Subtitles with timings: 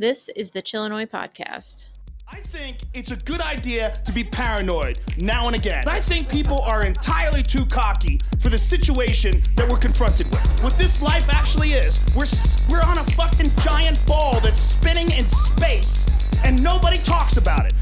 [0.00, 1.88] This is the Chillinois Podcast.
[2.26, 5.86] I think it's a good idea to be paranoid now and again.
[5.86, 10.40] I think people are entirely too cocky for the situation that we're confronted with.
[10.62, 12.24] What this life actually is, we're
[12.70, 16.06] we're on a fucking giant ball that's spinning in space
[16.44, 17.74] and nobody talks about it.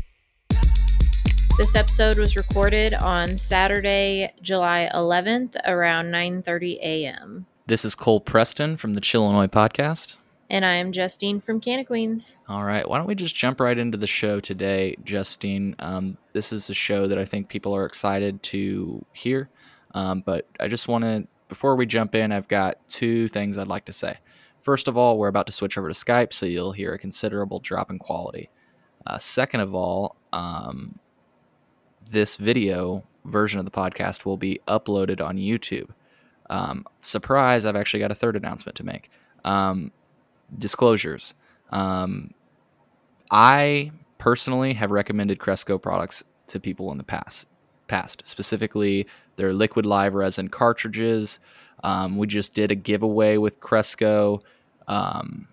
[1.56, 7.46] This episode was recorded on Saturday, July 11th around 9:30 a.m.
[7.68, 10.16] This is Cole Preston from the Chillinois podcast.
[10.50, 12.38] And I am Justine from Canna Queens.
[12.48, 15.76] All right, why don't we just jump right into the show today, Justine?
[15.78, 19.50] Um, this is a show that I think people are excited to hear.
[19.92, 23.68] Um, but I just want to, before we jump in, I've got two things I'd
[23.68, 24.16] like to say.
[24.60, 27.60] First of all, we're about to switch over to Skype, so you'll hear a considerable
[27.60, 28.48] drop in quality.
[29.06, 30.98] Uh, second of all, um,
[32.10, 35.88] this video version of the podcast will be uploaded on YouTube.
[36.48, 39.10] Um, surprise, I've actually got a third announcement to make.
[39.44, 39.92] Um,
[40.56, 41.34] disclosures.
[41.70, 42.32] Um,
[43.30, 47.46] I personally have recommended Cresco products to people in the past,
[47.86, 51.40] past specifically their liquid live resin cartridges.
[51.82, 54.42] Um, we just did a giveaway with Cresco.
[54.86, 55.48] Um,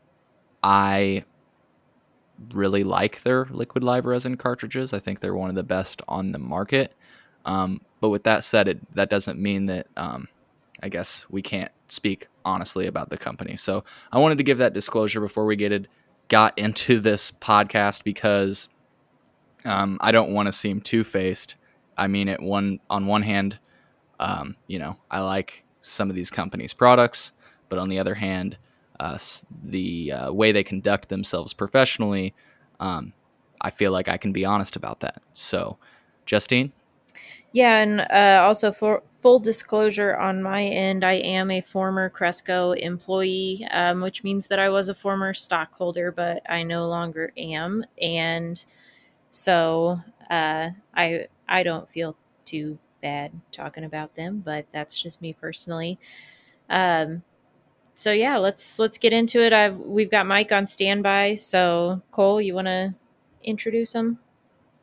[0.64, 1.24] I
[2.54, 4.94] really like their liquid live resin cartridges.
[4.94, 6.94] I think they're one of the best on the market.
[7.46, 10.28] Um, but with that said, it, that doesn't mean that um,
[10.82, 13.58] I guess we can't speak honestly about the company.
[13.58, 15.88] So I wanted to give that disclosure before we get it,
[16.28, 18.70] got into this podcast because
[19.64, 21.56] um, I don't want to seem two faced.
[21.98, 23.58] I mean, it one on one hand,
[24.20, 27.32] um, you know, I like some of these companies' products,
[27.70, 28.58] but on the other hand,
[29.00, 29.18] uh,
[29.64, 32.34] the uh, way they conduct themselves professionally,
[32.80, 33.14] um,
[33.60, 35.22] I feel like I can be honest about that.
[35.34, 35.78] So,
[36.26, 36.72] Justine.
[37.52, 42.74] Yeah, and uh, also for full disclosure on my end, I am a former Cresco
[42.74, 47.86] employee, um, which means that I was a former stockholder, but I no longer am,
[48.00, 48.64] and
[49.32, 55.34] so uh, I I don't feel too bad talking about them, but that's just me
[55.34, 55.98] personally.
[56.70, 57.24] Um,
[57.96, 59.54] so yeah, let's let's get into it.
[59.54, 61.34] I've we've got Mike on standby.
[61.34, 62.94] So Cole, you want to
[63.44, 64.20] introduce him?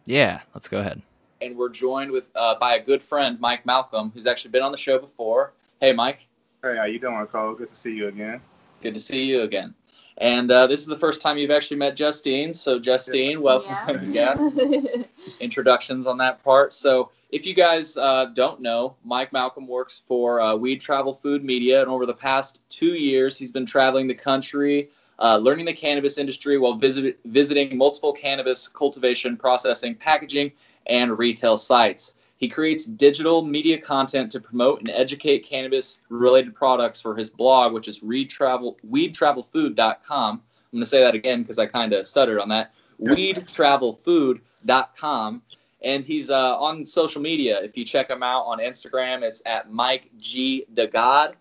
[0.04, 1.00] Yeah, let's go ahead.
[1.42, 4.70] And we're joined with uh, by a good friend, Mike Malcolm, who's actually been on
[4.70, 5.52] the show before.
[5.80, 6.26] Hey, Mike.
[6.62, 7.54] Hey, how you doing, Cole?
[7.54, 8.40] Good to see you again.
[8.80, 9.74] Good to see you again.
[10.16, 12.54] And uh, this is the first time you've actually met Justine.
[12.54, 14.12] So, Justine, welcome.
[14.12, 14.36] Yeah.
[14.54, 15.02] yeah.
[15.40, 16.74] Introductions on that part.
[16.74, 21.42] So, if you guys uh, don't know, Mike Malcolm works for uh, Weed Travel Food
[21.42, 25.72] Media, and over the past two years, he's been traveling the country, uh, learning the
[25.72, 30.52] cannabis industry while visit, visiting multiple cannabis cultivation, processing, packaging,
[30.86, 32.14] and retail sites.
[32.36, 37.86] He creates digital media content to promote and educate cannabis-related products for his blog, which
[37.86, 40.34] is weedtravel, weedtravelfood.com.
[40.34, 42.72] I'm going to say that again because I kind of stuttered on that.
[43.00, 45.42] weedtravelfood.com
[45.82, 47.60] and he's uh, on social media.
[47.62, 51.34] If you check him out on Instagram, it's at Mike G DeGod,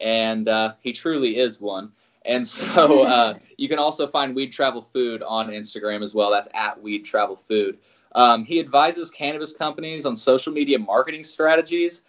[0.00, 1.92] and uh, he truly is one.
[2.24, 6.30] And so uh, you can also find Weed Travel Food on Instagram as well.
[6.30, 7.78] That's at Weed Travel Food.
[8.14, 12.02] Um, he advises cannabis companies on social media marketing strategies,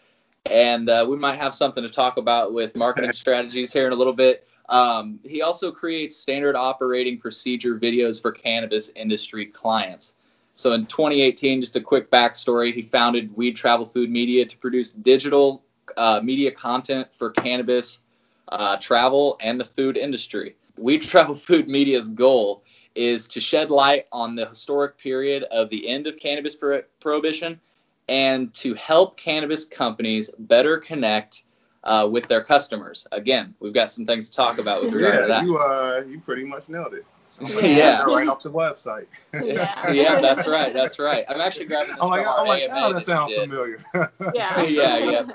[0.46, 3.96] and uh, we might have something to talk about with marketing strategies here in a
[3.96, 4.48] little bit.
[4.70, 10.14] Um, he also creates standard operating procedure videos for cannabis industry clients.
[10.54, 14.92] So in 2018, just a quick backstory, he founded Weed Travel Food Media to produce
[14.92, 15.64] digital
[15.98, 18.02] uh, media content for cannabis,
[18.50, 20.56] uh, travel, and the food industry.
[20.78, 22.64] Weed Travel Food Media's goal
[22.95, 27.59] is to shed light on the historic period of the end of cannabis pro- prohibition
[28.07, 31.44] and to help cannabis companies better connect
[31.83, 33.07] uh, with their customers.
[33.11, 35.45] Again, we've got some things to talk about with regard yeah, to that.
[35.45, 37.05] You, uh, you pretty much nailed it.
[37.62, 38.03] yeah.
[38.03, 39.06] right off the website.
[39.34, 39.91] yeah.
[39.91, 40.73] yeah, that's right.
[40.73, 41.23] That's right.
[41.29, 43.84] I'm actually grabbing this I'm like, from our I'm like, oh, that that sounds familiar.
[44.34, 44.62] Yeah.
[44.63, 45.25] yeah, yeah.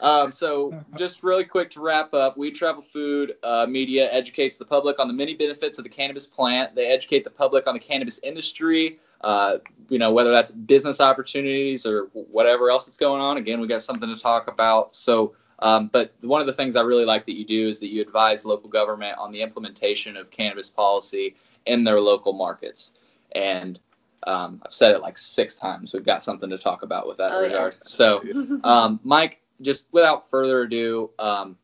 [0.00, 4.64] Um, so, just really quick to wrap up, Weed Travel Food uh, Media educates the
[4.64, 6.74] public on the many benefits of the cannabis plant.
[6.74, 11.86] They educate the public on the cannabis industry, uh, you know, whether that's business opportunities
[11.86, 13.36] or whatever else that's going on.
[13.36, 14.94] Again, we got something to talk about.
[14.94, 17.88] So, um, but one of the things I really like that you do is that
[17.88, 22.92] you advise local government on the implementation of cannabis policy in their local markets.
[23.34, 23.78] And
[24.26, 25.92] um, I've said it like six times.
[25.92, 27.46] We've got something to talk about with that Oh, yeah.
[27.46, 27.76] regard.
[27.82, 28.22] So,
[28.64, 31.56] um, Mike, just without further ado, um,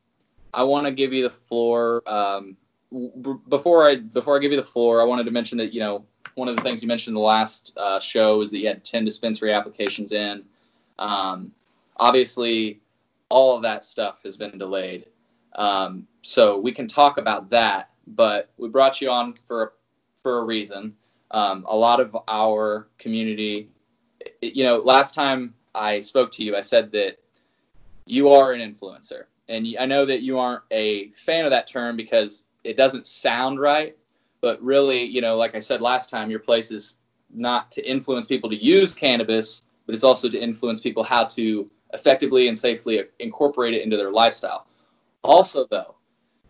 [0.54, 2.02] I want to give you the floor.
[2.06, 2.56] Um,
[2.92, 5.80] b- before I before I give you the floor, I wanted to mention that you
[5.80, 6.04] know
[6.34, 8.84] one of the things you mentioned in the last uh, show is that you had
[8.84, 10.44] ten dispensary applications in.
[10.98, 11.52] Um,
[11.96, 12.80] obviously,
[13.28, 15.06] all of that stuff has been delayed.
[15.54, 19.72] Um, so we can talk about that, but we brought you on for
[20.16, 20.96] for a reason.
[21.30, 23.68] Um, a lot of our community,
[24.40, 27.18] you know, last time I spoke to you, I said that
[28.06, 29.24] you are an influencer.
[29.48, 33.60] And I know that you aren't a fan of that term because it doesn't sound
[33.60, 33.96] right.
[34.40, 36.96] But really, you know, like I said last time, your place is
[37.30, 41.70] not to influence people to use cannabis, but it's also to influence people how to
[41.92, 44.66] effectively and safely incorporate it into their lifestyle.
[45.22, 45.94] Also, though,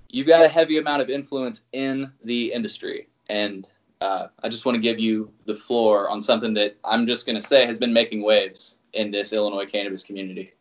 [0.08, 3.08] you've got a heavy amount of influence in the industry.
[3.28, 3.66] And
[4.00, 7.36] uh, I just want to give you the floor on something that I'm just going
[7.36, 10.52] to say has been making waves in this Illinois cannabis community.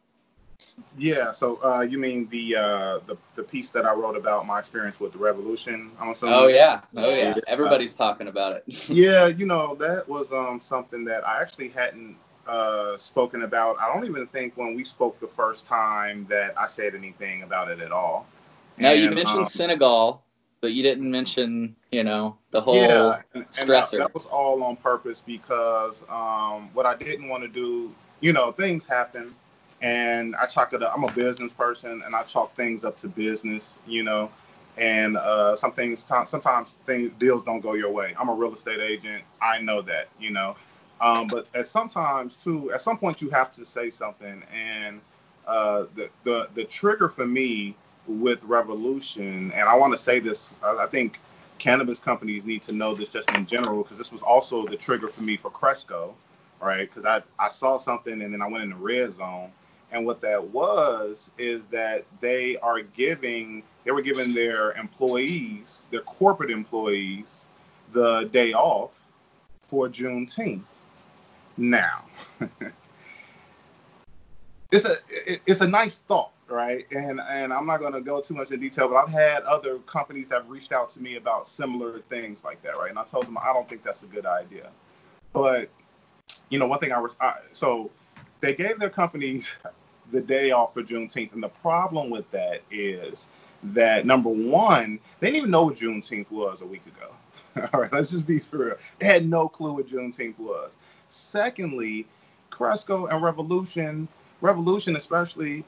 [0.98, 4.60] Yeah, so uh, you mean the, uh, the the piece that I wrote about my
[4.60, 5.92] experience with the revolution?
[6.00, 6.36] I'm assuming.
[6.36, 7.34] Oh yeah, oh yeah.
[7.48, 8.90] Everybody's talking about it.
[8.90, 13.80] yeah, you know that was um, something that I actually hadn't uh, spoken about.
[13.80, 17.70] I don't even think when we spoke the first time that I said anything about
[17.70, 18.28] it at all.
[18.78, 20.24] Now you mentioned um, Senegal,
[20.62, 23.62] but you didn't mention, you know, the whole yeah, and, stressor.
[23.62, 27.94] And that, that, was all on purpose because um, what I didn't want to do,
[28.20, 29.34] you know, things happen,
[29.82, 30.94] and I chalk it up.
[30.96, 34.32] I'm a business person, and I chalk things up to business, you know.
[34.78, 38.14] And uh, some things, sometimes things, deals don't go your way.
[38.20, 39.24] I'm a real estate agent.
[39.42, 40.56] I know that, you know.
[41.02, 45.02] Um, but at sometimes too, at some point you have to say something, and
[45.48, 47.76] uh, the the the trigger for me
[48.08, 51.20] with Revolution, and I want to say this, I think
[51.60, 55.08] cannabis companies need to know this just in general because this was also the trigger
[55.08, 56.16] for me for Cresco,
[56.62, 56.90] right?
[56.90, 59.52] Because I, I saw something and then I went in the red zone.
[59.92, 66.02] And what that was is that they are giving, they were giving their employees, their
[66.02, 67.46] corporate employees,
[67.94, 69.06] the day off
[69.62, 70.62] for Juneteenth.
[71.58, 72.06] Now,
[74.72, 74.96] it's a
[75.46, 76.86] it's a nice thought, right?
[76.92, 79.80] And and I'm not going to go too much in detail, but I've had other
[79.80, 82.90] companies that have reached out to me about similar things like that, right?
[82.90, 84.70] And I told them I don't think that's a good idea.
[85.34, 85.70] But
[86.50, 87.90] you know, one thing I was I, so
[88.42, 89.56] they gave their companies
[90.12, 93.28] the day off for Juneteenth, and the problem with that is
[93.64, 97.14] that number one, they didn't even know what Juneteenth was a week ago.
[97.74, 98.76] All right, let's just be real.
[99.00, 100.78] They had no clue what Juneteenth was.
[101.10, 102.06] Secondly,
[102.50, 104.08] Cresco and Revolution,
[104.42, 105.64] Revolution especially,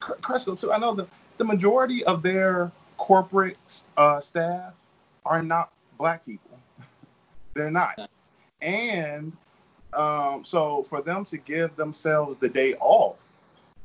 [0.00, 0.72] Cresco too.
[0.72, 1.06] I know the
[1.38, 3.56] the majority of their corporate
[3.96, 4.74] uh, staff
[5.24, 6.58] are not black people.
[7.54, 8.10] They're not,
[8.60, 9.32] and
[9.92, 13.38] um, so for them to give themselves the day off,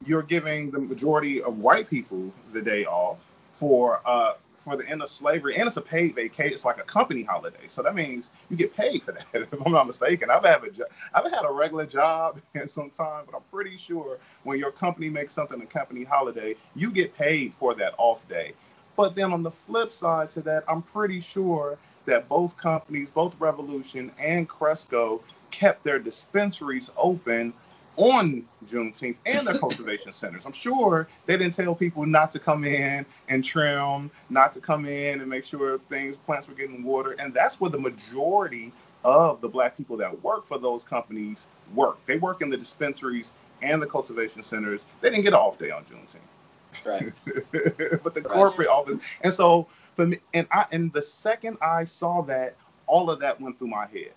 [0.06, 3.18] you're giving the majority of white people the day off
[3.52, 4.34] for uh,
[4.68, 6.52] for the end of slavery, and it's a paid vacation.
[6.52, 9.26] It's like a company holiday, so that means you get paid for that.
[9.34, 10.84] If I'm not mistaken, I've had a jo-
[11.14, 15.10] I've had a regular job in some time, but I'm pretty sure when your company
[15.10, 18.54] makes something a company holiday, you get paid for that off day.
[18.98, 23.36] But then on the flip side to that, I'm pretty sure that both companies, both
[23.40, 25.22] Revolution and Cresco,
[25.52, 27.54] kept their dispensaries open
[27.98, 30.46] on Juneteenth and their cultivation centers.
[30.46, 34.86] I'm sure they didn't tell people not to come in and trim, not to come
[34.86, 37.16] in and make sure things, plants were getting water.
[37.20, 38.72] And that's where the majority
[39.04, 41.98] of the black people that work for those companies work.
[42.06, 44.86] They work in the dispensaries and the cultivation centers.
[45.02, 46.86] They didn't get an off day on Juneteenth.
[46.86, 47.14] Right.
[48.04, 48.30] but the right.
[48.30, 49.18] corporate office.
[49.22, 52.56] And so, for me, and I, and the second I saw that,
[52.86, 54.12] all of that went through my head.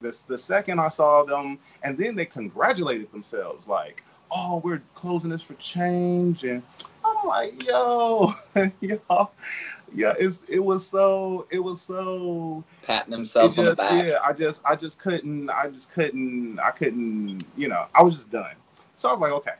[0.00, 5.30] The, the second I saw them, and then they congratulated themselves, like, oh, we're closing
[5.30, 6.44] this for change.
[6.44, 6.62] And
[7.04, 8.34] I'm like, yo,
[8.80, 9.30] yo,
[9.94, 14.06] yeah, it's it was so it was so patting themselves just, on the back.
[14.06, 18.16] Yeah, I just I just couldn't I just couldn't I couldn't you know I was
[18.16, 18.54] just done.
[18.96, 19.54] So I was like, okay,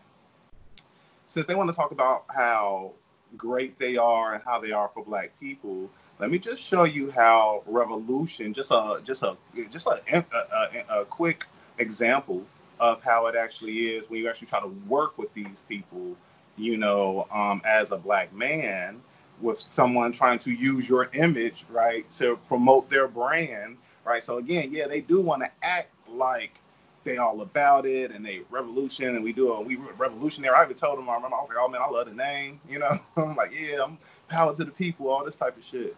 [1.26, 2.92] since they want to talk about how
[3.36, 7.10] great they are and how they are for black people, let me just show you
[7.10, 9.36] how revolution, just a just a
[9.70, 11.46] just a, a, a, a quick
[11.78, 12.44] example
[12.78, 16.14] of how it actually is when you actually try to work with these people,
[16.56, 19.00] you know, um, as a black man
[19.40, 24.22] with someone trying to use your image, right, to promote their brand, right?
[24.22, 26.60] So again, yeah, they do want to act like
[27.04, 30.54] they all about it and they revolution and we do a we revolutionary.
[30.54, 32.60] I even told them I remember I was like, oh man, I love the name,
[32.68, 32.90] you know.
[33.16, 33.96] I'm like, yeah, I'm
[34.28, 35.96] power to the people, all this type of shit.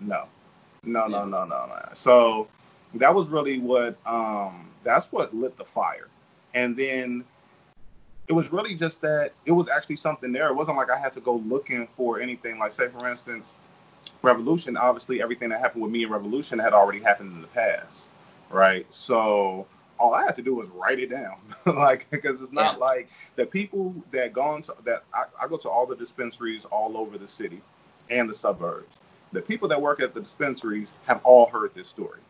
[0.00, 0.26] No,
[0.82, 1.88] no, no, no, no, no.
[1.94, 2.48] So
[2.94, 6.08] that was really what um, that's what lit the fire,
[6.54, 7.24] and then
[8.28, 10.48] it was really just that it was actually something there.
[10.48, 12.58] It wasn't like I had to go looking for anything.
[12.58, 13.46] Like say for instance,
[14.22, 14.76] Revolution.
[14.76, 18.08] Obviously, everything that happened with me in Revolution had already happened in the past,
[18.48, 18.86] right?
[18.92, 19.66] So
[19.98, 22.78] all I had to do was write it down, like because it's not yeah.
[22.78, 26.96] like the people that gone to that I, I go to all the dispensaries all
[26.96, 27.60] over the city
[28.08, 29.00] and the suburbs
[29.32, 32.20] the people that work at the dispensaries have all heard this story.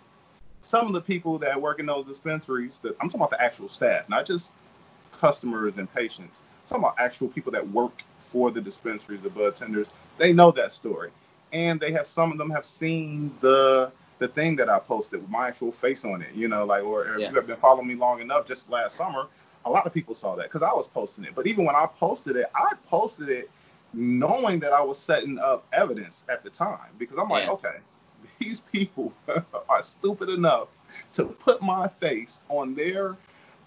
[0.62, 3.68] Some of the people that work in those dispensaries, that I'm talking about the actual
[3.68, 4.52] staff, not just
[5.12, 6.42] customers and patients.
[6.64, 9.90] I'm talking about actual people that work for the dispensaries, the bud tenders.
[10.18, 11.10] They know that story,
[11.52, 15.30] and they have some of them have seen the the thing that I posted with
[15.30, 16.34] my actual face on it.
[16.34, 17.30] You know, like or if Yeah.
[17.30, 19.26] you have been following me long enough, just last summer,
[19.64, 21.34] a lot of people saw that because I was posting it.
[21.34, 23.50] But even when I posted it, I posted it
[23.92, 27.52] knowing that I was setting up evidence at the time because I'm like, Yeah.
[27.52, 27.76] okay,
[28.38, 29.12] these people
[29.68, 30.68] are stupid enough
[31.14, 33.16] to put my face on their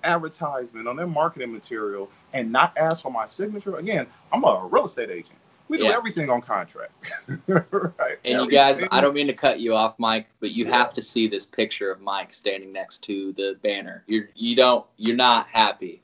[0.03, 3.77] advertisement, on their marketing material, and not ask for my signature.
[3.77, 5.37] Again, I'm a real estate agent.
[5.69, 5.91] We do Yeah.
[5.95, 6.91] everything on contract.
[7.47, 8.19] right.
[8.25, 10.77] And you guys, I don't mean to cut you off, Mike, but you Yeah.
[10.77, 14.03] have to see this picture of Mike standing next to the banner.
[14.07, 16.01] You're you don't you're not happy.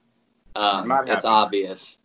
[0.55, 1.97] Um, not It's obvious.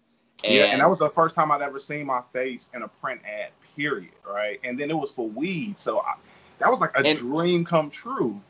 [0.45, 2.89] And, Yeah, and that was the first time I'd ever seen my face in a
[2.89, 3.51] print ad.
[3.77, 4.13] Period.
[4.27, 6.15] Right, and then it was for weed, so I,
[6.59, 8.41] that was like a And- dream come true.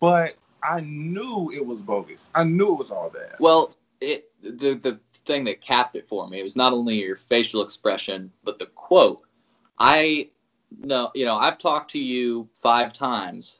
[0.00, 2.30] But I knew it was bogus.
[2.34, 3.38] I knew it was all that.
[3.40, 7.16] well, it the the thing that capped it for me it was not only your
[7.16, 9.22] facial expression but the quote.
[9.78, 10.28] I
[10.78, 13.58] know you know I've talked to you five times.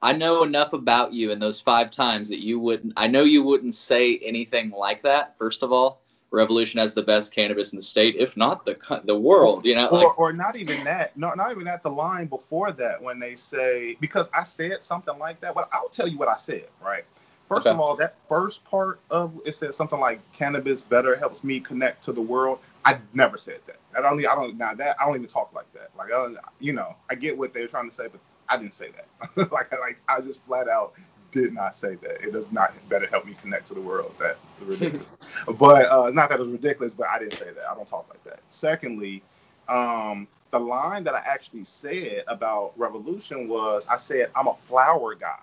[0.00, 2.92] I know enough about you in those five times that you wouldn't.
[2.96, 5.36] I know you wouldn't say anything like that.
[5.38, 9.18] First of all, Revolution has the best cannabis in the state, if not the the
[9.18, 9.64] world.
[9.64, 11.16] You know, or, like, or not even that.
[11.16, 15.18] No, not even at The line before that, when they say, because I said something
[15.18, 17.04] like that, but I'll tell you what I said, right?
[17.48, 17.74] First Okay.
[17.74, 22.02] of all, that first part of it said something like cannabis better helps me connect
[22.04, 22.58] to the world.
[22.84, 23.78] I never said that.
[23.96, 24.18] I don't.
[24.18, 24.58] I don't.
[24.58, 25.90] Now that I don't even talk like that.
[25.96, 26.28] Like, I
[26.60, 28.20] you know, I get what they're trying to say, but
[28.50, 29.50] I didn't say that.
[29.52, 30.92] like, like I just flat out
[31.30, 32.22] did not say that.
[32.22, 34.14] It does not better help me connect to the world.
[34.18, 35.12] That ridiculous.
[35.58, 37.70] but uh, it's not that it's ridiculous, but I didn't say that.
[37.70, 38.40] I don't talk like that.
[38.50, 39.22] Secondly,
[39.68, 45.14] um, the line that I actually said about revolution was I said I'm a flower
[45.14, 45.38] guy.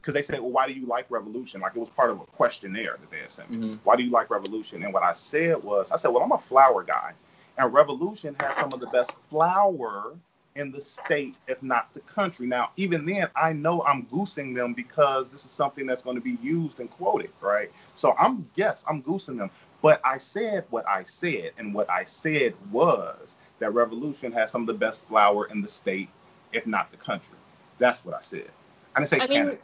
[0.00, 1.62] Because they said, well, why do you like revolution?
[1.62, 3.56] Like it was part of a questionnaire that they had sent me.
[3.68, 3.78] Mhm.
[3.84, 4.82] Why do you like revolution?
[4.82, 7.12] And what I said was, I said, well, I'm a flower guy,
[7.56, 10.14] and revolution has some of the best flower
[10.56, 12.46] in the state, if not the country.
[12.46, 16.22] Now, even then, I know I'm goosing them because this is something that's going to
[16.22, 17.72] be used and quoted, right?
[17.94, 19.50] So I'm yes, I'm goosing them.
[19.82, 24.62] But I said what I said, and what I said was that revolution has some
[24.62, 26.08] of the best flower in the state,
[26.52, 27.36] if not the country.
[27.78, 28.48] That's what I said.
[28.94, 29.60] I didn't say I think-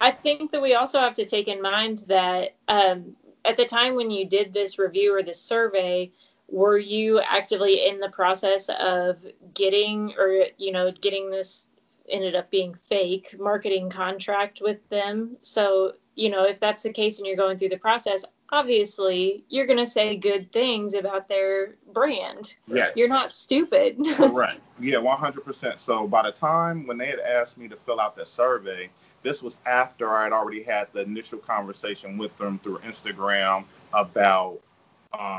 [0.00, 3.94] I think that we also have to take in mind that um, at the time
[3.94, 6.10] when you did this review or this survey,
[6.52, 9.18] were you actively in the process of
[9.54, 11.66] getting or you know getting this
[12.08, 15.36] ended up being fake marketing contract with them?
[15.40, 19.66] So you know if that's the case and you're going through the process, obviously you're
[19.66, 22.54] going to say good things about their brand.
[22.68, 22.92] Yes.
[22.96, 23.96] You're not stupid.
[24.14, 24.60] Correct.
[24.78, 25.80] Yeah, one hundred percent.
[25.80, 28.90] So by the time when they had asked me to fill out the survey,
[29.22, 34.60] this was after I had already had the initial conversation with them through Instagram about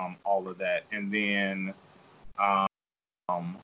[0.03, 1.73] um, all of that, and then
[2.37, 3.57] um,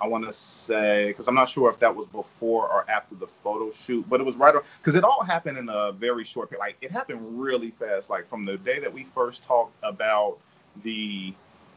[0.00, 3.26] I want to say because I'm not sure if that was before or after the
[3.26, 6.60] photo shoot, but it was right because it all happened in a very short period.
[6.60, 8.10] Like it happened really fast.
[8.10, 10.38] Like from the day that we first talked about
[10.82, 11.34] the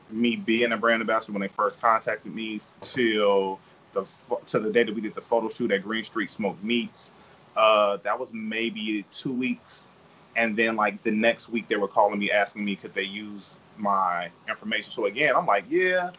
[0.10, 3.60] me being a brand ambassador when they first contacted me till
[3.94, 4.04] the
[4.48, 7.12] to the day that we did the photo shoot at Green Street Smoked Meats.
[7.56, 9.88] Uh, that was maybe two weeks,
[10.36, 13.58] and then like the next week they were calling me asking me could they use
[13.78, 14.92] my information.
[14.92, 16.12] So again, I'm like, yeah,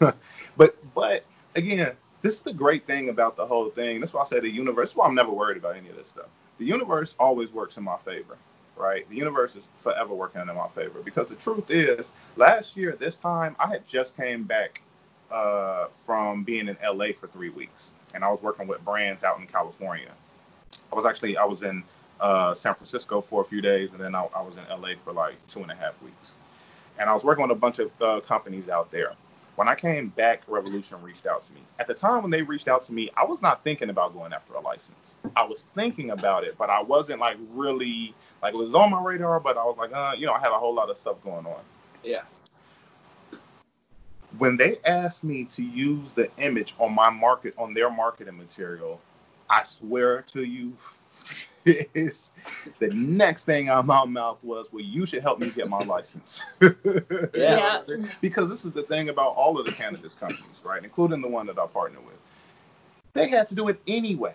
[0.56, 1.24] but but
[1.56, 1.92] again,
[2.22, 4.00] this is the great thing about the whole thing.
[4.00, 4.90] That's why I say the universe.
[4.90, 6.26] That's why I'm never worried about any of this stuff.
[6.58, 8.36] The universe always works in my favor,
[8.76, 9.08] right?
[9.10, 13.16] The universe is forever working in my favor because the truth is, last year this
[13.16, 14.82] time I had just came back
[15.30, 19.38] uh, from being in LA for three weeks, and I was working with brands out
[19.40, 20.10] in California.
[20.92, 21.82] I was actually I was in
[22.20, 25.12] uh, San Francisco for a few days, and then I, I was in LA for
[25.12, 26.36] like two and a half weeks,
[26.98, 29.12] and I was working with a bunch of uh, companies out there.
[29.56, 31.60] When I came back, Revolution reached out to me.
[31.78, 34.32] At the time when they reached out to me, I was not thinking about going
[34.32, 35.14] after a license.
[35.36, 39.00] I was thinking about it, but I wasn't like really like it was on my
[39.00, 39.38] radar.
[39.38, 41.46] But I was like, uh, you know, I had a whole lot of stuff going
[41.46, 41.60] on
[42.04, 42.22] yeah.
[44.38, 49.00] when they asked me to use the image on my market on their marketing material,
[49.48, 50.76] I swear to you,
[51.64, 52.30] is
[52.78, 55.80] the next thing out of my mouth was, "Well, you should help me get my
[55.84, 56.42] license."
[57.34, 57.82] Yeah.
[58.20, 61.46] because this is the thing about all of the cannabis companies, right, including the one
[61.46, 62.16] that I partner with.
[63.14, 64.34] They had to do it anyway,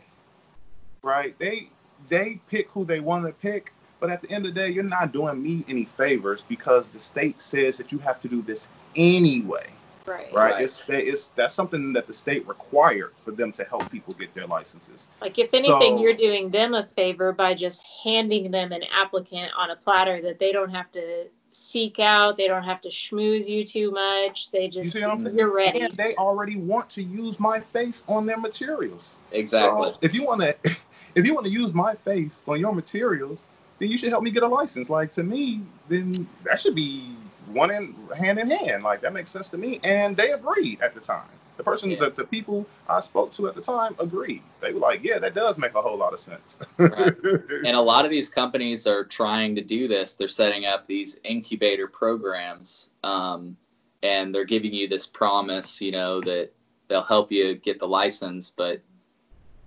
[1.03, 1.37] right?
[1.39, 1.69] They
[2.09, 4.83] they pick who they want to pick, but at the end of the day, you're
[4.83, 8.67] not doing me any favors because the state says that you have to do this
[8.95, 9.67] anyway.
[10.09, 10.33] Right.
[10.33, 10.53] right?
[10.53, 10.63] Right.
[10.63, 14.47] It's it's that's something that the state required for them to help people get their
[14.47, 15.07] licenses.
[15.21, 19.51] Like if anything, So- you're doing them a favor by just handing them an applicant
[19.55, 22.37] on a platter that they don't have to seek out.
[22.37, 24.51] They don't have to schmooze you too much.
[24.51, 25.37] They just see what I'm saying?
[25.37, 25.81] you're ready.
[25.81, 29.15] And they already want to use my face on their materials.
[29.31, 29.91] Exactly.
[29.91, 30.55] So if you want to,
[31.15, 33.47] if you want to use my face on your materials,
[33.77, 34.89] then you should help me get a license.
[34.89, 37.15] Like to me, then that should be
[37.49, 38.83] one in hand in hand.
[38.83, 39.79] Like that makes sense to me.
[39.83, 41.27] And they agreed at the time.
[41.57, 41.99] The person, Yeah.
[41.99, 44.43] the, the people I spoke to at the time agreed.
[44.61, 46.57] They were like, yeah, that does make a whole lot of sense.
[46.77, 47.13] Right.
[47.65, 50.13] And a lot of these companies are trying to do this.
[50.13, 53.57] They're setting up these incubator programs, um,
[54.01, 56.51] and they're giving you this promise, you know, that
[56.87, 58.53] they'll help you get the license.
[58.55, 58.79] But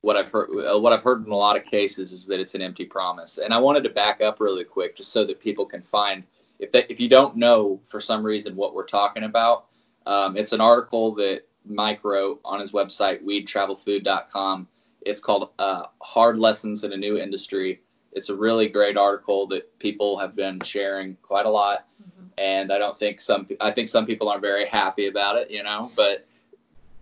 [0.00, 2.54] what I've heard, uh, what I've heard in a lot of cases is that it's
[2.54, 3.36] an empty promise.
[3.36, 6.24] And I wanted to back up really quick, just so that people can find
[6.62, 9.66] if they, if you don't know for some reason what we're talking about.
[10.06, 14.68] Um, it's an article that Mike wrote on his website, weedtravelfood.com.
[15.02, 17.82] It's called uh, Hard Lessons in a New Industry.
[18.12, 22.28] It's a really great article that people have been sharing quite a lot, Mhm.
[22.38, 25.62] and I don't think some I think some people aren't very happy about it, you
[25.62, 25.90] know.
[25.96, 26.26] But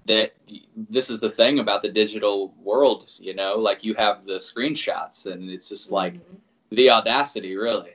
[0.07, 0.33] that
[0.77, 5.27] this is the thing about the digital world, you know, like you have the screenshots,
[5.31, 6.41] and it's just like Mhm.
[6.71, 7.91] the audacity, really.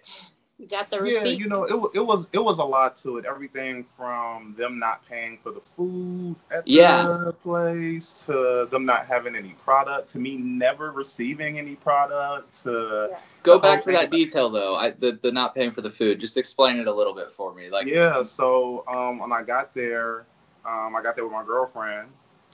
[0.72, 3.26] You got the yeah, you know, it, it was it was a lot to it.
[3.26, 7.32] Everything from them not paying for the food at the Yeah.
[7.44, 13.60] place to them not having any product to me never receiving any product to Go
[13.60, 14.76] back to that about- detail though.
[14.76, 16.20] I, the the not paying for the food.
[16.20, 17.70] Just explain it a little bit for me.
[17.70, 18.24] Like yeah.
[18.24, 20.26] So um, when I got there,
[20.66, 22.10] um, I got there with my girlfriend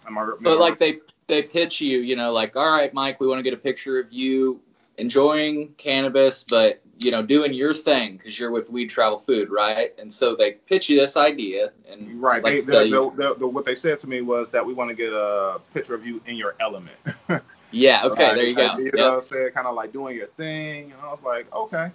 [0.05, 0.29] and my.
[0.41, 3.43] But like they they pitch you, you know, like, all right, Mike, we want to
[3.43, 4.59] get a picture of you
[4.97, 9.91] enjoying cannabis, but you know, doing your thing because you're with Weed Travel Food, right?
[9.99, 12.43] And so they pitch you this idea, and Right.
[12.43, 14.89] like they, the- the, the, the, what they said to me was that we want
[14.89, 16.95] to get a picture of you in your element.
[17.71, 18.77] yeah, okay, Like, there you go.
[18.77, 18.93] You Yep.
[18.95, 19.51] know what I'm saying?
[19.53, 20.91] Kind of like doing your thing.
[20.91, 21.91] And I was like, okay,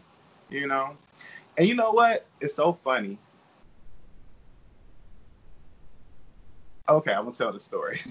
[0.50, 0.96] you know.
[1.56, 2.26] And you know what?
[2.40, 3.18] It's so funny.
[6.88, 7.98] Okay, I'm gonna tell the story.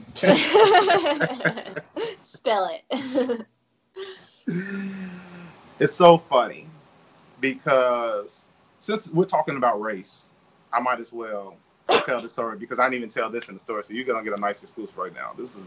[2.22, 3.46] Spell it.
[5.80, 6.67] it's so funny
[7.39, 8.48] because
[8.80, 10.30] since we're talking about race,
[10.71, 11.58] I might as well
[12.06, 13.84] tell the story because I didn't even tell this in the story.
[13.84, 15.34] So you're gonna get a nice exclusive right now.
[15.38, 15.63] This is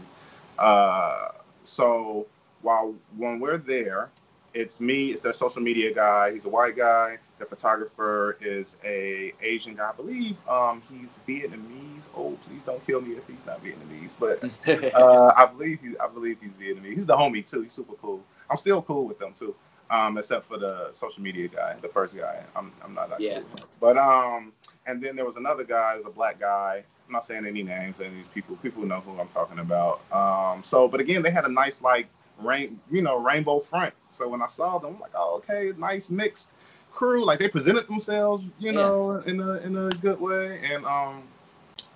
[0.57, 1.29] uh
[1.63, 2.27] so
[2.61, 4.09] while when we're there,
[4.53, 9.33] it's me, it's their social media guy, he's a white guy, the photographer is a
[9.41, 12.09] Asian guy, I believe um he's Vietnamese.
[12.15, 14.43] Oh, please don't kill me if he's not Vietnamese, but
[14.95, 16.95] uh, I believe he, I believe he's Vietnamese.
[16.95, 17.61] He's the homie too.
[17.61, 18.23] He's super cool.
[18.49, 19.55] I'm still cool with them too,
[19.89, 22.43] um, except for the social media guy, the first guy.
[22.55, 23.39] I'm, I'm not that Yeah.
[23.41, 23.69] cool.
[23.79, 24.53] But um,
[24.85, 26.83] and then there was another guy, is a black guy.
[27.07, 30.01] I'm not saying any names, and these people, people know who I'm talking about.
[30.11, 32.07] Um, so, but again, they had a nice like
[32.39, 33.93] rain, you know, rainbow front.
[34.11, 36.51] So when I saw them, I'm like, oh, okay, nice mixed
[36.91, 37.25] crew.
[37.25, 38.81] Like they presented themselves, you Yeah.
[38.81, 40.59] know, in a in a good way.
[40.71, 41.23] And um,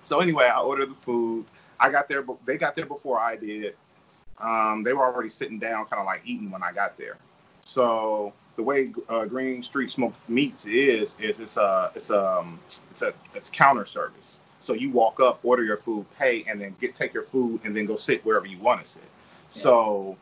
[0.02, 1.44] so anyway, I ordered the food.
[1.78, 3.74] I got there, but they got there before I did.
[4.40, 7.16] Um, they were already sitting down, kind of like eating when I got there.
[7.64, 13.02] So the way uh, Green Street Smoked Meats is, is it's a it's um it's
[13.02, 14.40] a it's counter service.
[14.60, 17.76] So you walk up, order your food, pay, and then get take your food, and
[17.76, 19.02] then go sit wherever you want to sit.
[19.50, 20.16] So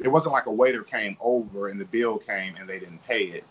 [0.00, 3.24] it wasn't like a waiter came over and the bill came and they didn't pay
[3.24, 3.44] it.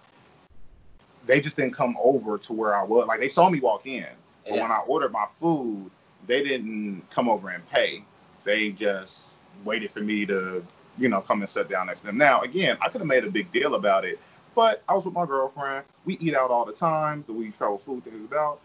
[1.26, 3.08] They just didn't come over to where I was.
[3.08, 4.08] Like they saw me walk in,
[4.44, 4.62] but Yeah.
[4.64, 5.92] when I ordered my food,
[6.28, 8.04] they didn't come over and pay.
[8.44, 9.28] They just
[9.64, 10.66] waited for me to,
[11.02, 12.18] you know, come and sit down next to them.
[12.18, 14.20] Now, again, I could have made a big deal about it,
[14.56, 15.86] but I was with my girlfriend.
[16.06, 17.24] We eat out all the time.
[17.28, 18.60] The weed travel food thing is about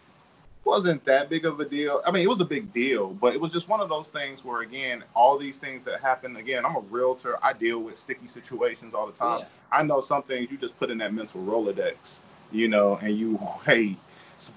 [0.67, 2.01] wasn't that big of a deal.
[2.05, 4.43] I mean, it was a big deal, but it was just one of those things
[4.43, 6.35] where, again, all these things that happen.
[6.35, 7.37] Again, I'm a realtor.
[7.41, 9.39] I deal with sticky situations all the time.
[9.39, 9.45] Yeah.
[9.71, 12.19] I know some things you just put in that mental Rolodex,
[12.51, 13.95] you know, and you hey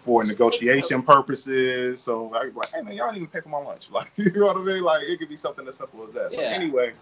[0.04, 2.02] for negotiation purposes.
[2.02, 3.88] So I was like, hey man, y'all didn't even pay for my lunch.
[3.92, 4.82] Like, you know what I mean?
[4.82, 6.32] Like, it could be something as simple as that.
[6.32, 6.48] So Yeah.
[6.48, 6.92] anyway,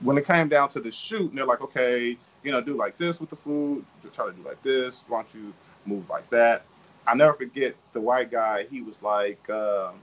[0.00, 2.96] when it came down to the shoot, and they're like, okay, you know, do like
[2.98, 3.84] this with the food.
[4.12, 5.04] Try to do like this.
[5.08, 5.52] Why don't you
[5.86, 6.64] move like that?
[7.06, 8.66] I never forget the white guy.
[8.70, 9.94] He was like, um,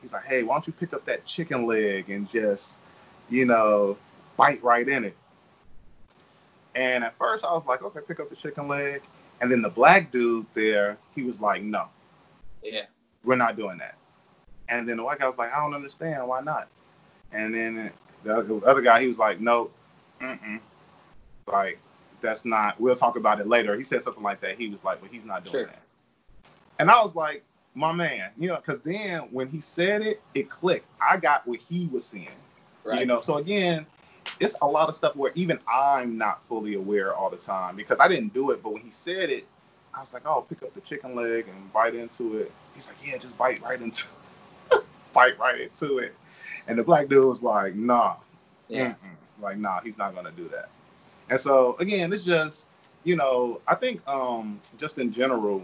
[0.00, 2.76] he's like, hey, why don't you pick up that chicken leg and just,
[3.28, 3.96] you know,
[4.36, 5.16] bite right in it.
[6.74, 9.02] And at first I was like, okay, pick up the chicken leg.
[9.40, 11.88] And then the black dude there, he was like, no,
[12.62, 12.86] Yeah.
[13.24, 13.96] we're not doing that.
[14.68, 16.68] And then the white guy was like, I don't understand, why not?
[17.32, 17.92] And then
[18.24, 19.70] the other- guy, he was like, no,
[20.20, 20.60] mm-mm.
[21.46, 21.78] like
[22.20, 22.80] that's not.
[22.80, 23.76] We'll talk about it later.
[23.76, 24.56] He said something like that.
[24.58, 25.66] He was like, well, he's not doing Sure.
[25.66, 25.82] that.
[26.78, 28.30] And I was like, my man.
[28.38, 30.86] You know, because then when he said it, it clicked.
[31.00, 32.28] I got what he was seeing.
[32.82, 33.00] Right.
[33.00, 33.86] You know, so again,
[34.40, 38.00] it's a lot of stuff where even I'm not fully aware all the time because
[38.00, 38.62] I didn't do it.
[38.62, 39.46] But when he said it,
[39.92, 42.52] I was like, oh, pick up the chicken leg and bite into it.
[42.74, 44.06] He's like, yeah, just bite right into,
[45.14, 46.14] bite right into it.
[46.66, 48.16] And the black dude was like, nah,
[48.68, 48.90] Yeah.
[48.90, 49.42] Mm-mm.
[49.42, 50.68] like nah, he's not gonna do that.
[51.30, 52.68] And so again, it's just
[53.04, 55.62] you know, I think um, just in general,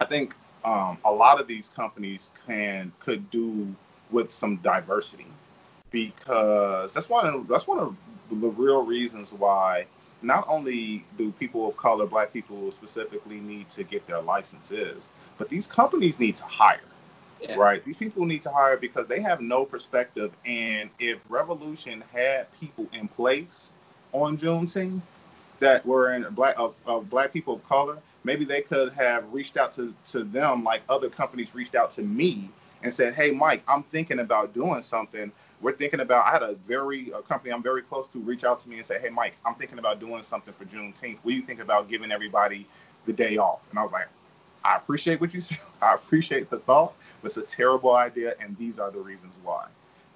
[0.00, 0.34] I think
[0.64, 3.74] um, a lot of these companies can could do
[4.10, 5.26] with some diversity
[5.90, 7.96] because that's one of that's one of
[8.30, 9.86] the real reasons why
[10.22, 15.48] not only do people of color, black people specifically, need to get their licenses, but
[15.48, 16.80] these companies need to hire.
[17.42, 17.56] Yeah.
[17.56, 17.84] Right.
[17.84, 20.32] These people need to hire because they have no perspective.
[20.44, 23.72] And if Revolution had people in place
[24.12, 25.00] on Juneteenth
[25.60, 29.56] that were in black of, of black people of color, maybe they could have reached
[29.56, 32.50] out to, to them like other companies reached out to me
[32.82, 35.32] and said, Hey Mike, I'm thinking about doing something.
[35.60, 38.58] We're thinking about I had a very a company I'm very close to reach out
[38.60, 41.18] to me and say, Hey Mike, I'm thinking about doing something for Juneteenth.
[41.22, 42.66] What do you think about giving everybody
[43.06, 43.60] the day off?
[43.70, 44.08] And I was like,
[44.64, 45.58] I appreciate what you said.
[45.82, 49.66] I appreciate the thought, but it's a terrible idea, and these are the reasons why.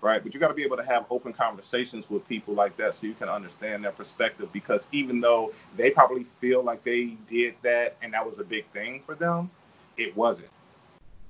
[0.03, 0.23] Right?
[0.23, 3.07] But you got to be able to have open conversations with people like that so
[3.07, 4.53] you can understand their perspective.
[4.53, 8.67] Because even though they probably feel like they did that and that was a big
[8.71, 9.51] thing for them,
[9.97, 10.49] it wasn't.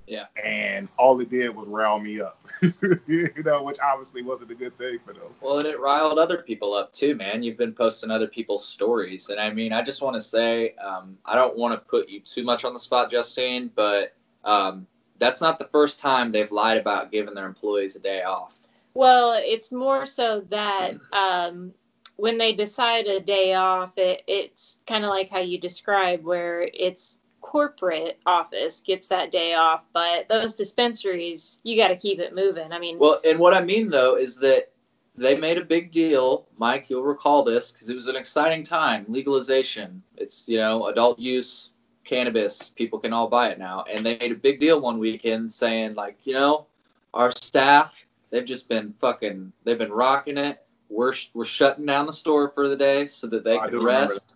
[0.06, 0.26] Yeah.
[0.42, 2.38] And all it did was rile me up,
[3.06, 5.22] you know, which obviously wasn't a good thing for them.
[5.40, 7.42] Well, and it riled other people up too, man.
[7.42, 11.18] You've been posting other people's stories, and I mean, I just want to say, um,
[11.24, 14.14] I don't want to put you too much on the spot, Justine, but
[14.44, 14.86] um,
[15.18, 18.52] that's not the first time they've lied about giving their employees a day off.
[18.94, 21.74] Well, it's more so that um,
[22.16, 26.62] when they decide a day off, it, it's kind of like how you describe, where
[26.62, 27.18] it's
[27.56, 32.70] corporate office gets that day off, but those dispensaries, you got to keep it moving.
[32.70, 34.70] I mean, Well, and what I mean though is that
[35.16, 36.90] they made a big deal, Mike.
[36.90, 39.06] You'll recall this because it was an exciting time.
[39.08, 40.02] Legalization.
[40.18, 41.70] It's you know adult use
[42.04, 42.68] cannabis.
[42.68, 45.94] People can all buy it now, and they made a big deal one weekend saying
[45.94, 46.66] like, you know,
[47.14, 50.62] our staff they've just been fucking they've been rocking it.
[50.90, 53.78] We're we're shutting down the store for the day so that they Oh, I can
[53.78, 54.34] do remember rest.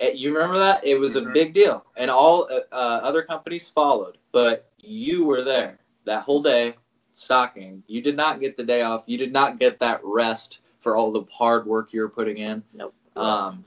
[0.00, 0.84] Eh, You remember that?
[0.84, 1.32] It was a Mhm.
[1.32, 6.42] big deal, and all uh, uh, other companies followed, but you were there that whole
[6.42, 6.74] day
[7.12, 7.82] stocking.
[7.86, 9.04] You did not get the day off.
[9.06, 12.62] You did not get that rest for all the hard work you were putting in.
[12.72, 12.94] Nope.
[13.14, 13.64] Um,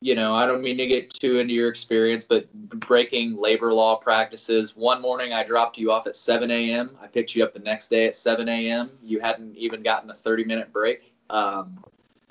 [0.00, 3.94] you know, I don't mean to get too into your experience, but breaking labor law
[3.96, 4.74] practices.
[4.74, 6.96] One morning I dropped you off at 7 a.m.
[7.00, 8.90] I picked you up the next day at 7 a.m.
[9.02, 11.12] You hadn't even gotten a 30 minute break.
[11.30, 11.84] Um,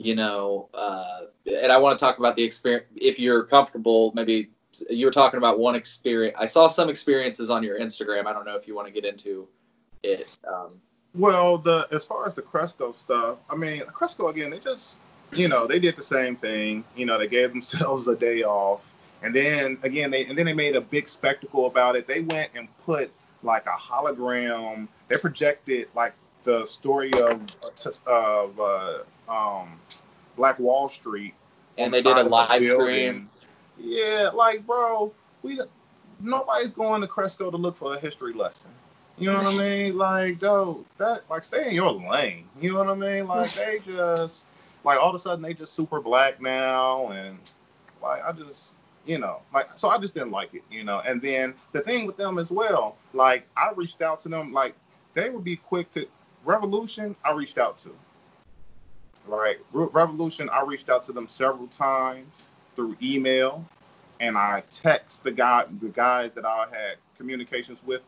[0.04, 2.86] you know, uh, and I want to talk about the experience.
[2.96, 4.50] If you're comfortable, maybe
[4.90, 6.36] you were talking about one experience.
[6.40, 8.26] I saw some experiences on your Instagram.
[8.26, 9.48] I don't know if you want to get into
[10.02, 10.38] it.
[10.48, 10.82] Um,
[11.14, 14.98] Well, the as far as the Cresco stuff, I mean, Cresco again, they just,
[15.34, 16.84] you know, they did the same thing.
[16.96, 18.82] You know, they gave themselves a day off,
[19.22, 22.08] and then again, they and then they made a big spectacle about it.
[22.08, 23.12] They went and put
[23.44, 24.88] like a hologram.
[25.10, 27.42] They projected like the story of
[28.08, 29.00] of uh,
[29.32, 29.80] um,
[30.36, 31.34] Black Wall Street,
[31.78, 33.28] and they the did a live stream.
[33.80, 35.60] Yeah, like bro, we
[36.20, 38.72] nobody's going to Cresco to look for a history lesson.
[39.18, 39.98] You know what I mean?
[39.98, 42.46] Like, dude, that like stay in your lane.
[42.60, 43.28] You know what I mean?
[43.28, 44.46] Like they just
[44.84, 47.38] like all of a sudden they just super black now and
[48.02, 51.00] like I just you know, like so I just didn't like it, you know.
[51.00, 54.76] And then the thing with them as well, like I reached out to them, like
[55.14, 56.08] they would be quick to
[56.44, 57.92] Revolution, I reached out to.
[59.28, 59.58] Right.
[59.72, 63.66] Re- Revolution, I reached out to them several times through email
[64.20, 68.02] and I text the guy the guys that I had communications with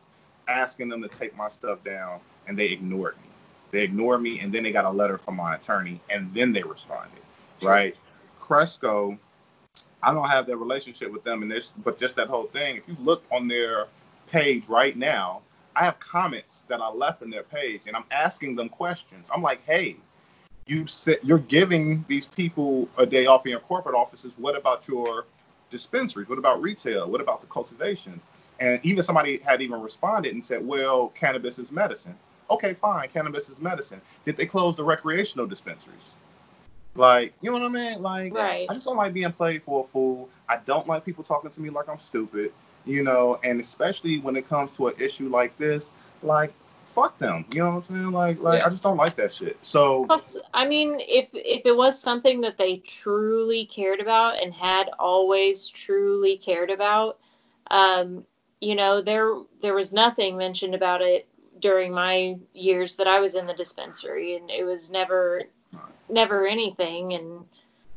[0.48, 3.28] asking them to take my stuff down and they ignored me.
[3.70, 6.62] They ignored me and then they got a letter from my attorney and then they
[6.62, 7.22] responded.
[7.62, 7.96] Right.
[8.40, 9.18] Cresco,
[10.02, 12.88] I don't have that relationship with them and this but just that whole thing, if
[12.88, 13.86] you look on their
[14.28, 15.42] page right now,
[15.76, 19.28] I have comments that I left in their page and I'm asking them questions.
[19.34, 19.96] I'm like, hey,
[20.66, 24.38] you said you're giving these people a day off in your corporate offices.
[24.38, 25.26] What about your
[25.70, 26.28] dispensaries?
[26.28, 27.10] What about retail?
[27.10, 28.20] What about the cultivation?
[28.60, 32.14] And even somebody had even responded and said, well, cannabis is medicine.
[32.50, 34.00] Okay, fine, cannabis is medicine.
[34.24, 36.14] Did they close the recreational dispensaries?
[36.94, 38.02] Like, you know what I mean?
[38.02, 38.66] Like, Right.
[38.70, 40.28] I just don't like being played for a fool.
[40.48, 42.52] I don't like people talking to me like I'm stupid,
[42.84, 45.90] you know, and especially when it comes to an issue like this,
[46.22, 46.52] like,
[46.86, 47.44] fuck them.
[47.52, 48.12] You know what I'm saying?
[48.12, 48.66] Like, like Yeah.
[48.66, 49.58] I just don't like that shit.
[49.62, 54.52] So, Plus, I mean, if if it was something that they truly cared about and
[54.52, 57.18] had always truly cared about,
[57.70, 58.24] um,
[58.60, 61.26] you know, there there was nothing mentioned about it
[61.58, 65.42] during my years that I was in the dispensary, and it was never
[66.08, 67.14] never anything.
[67.14, 67.44] And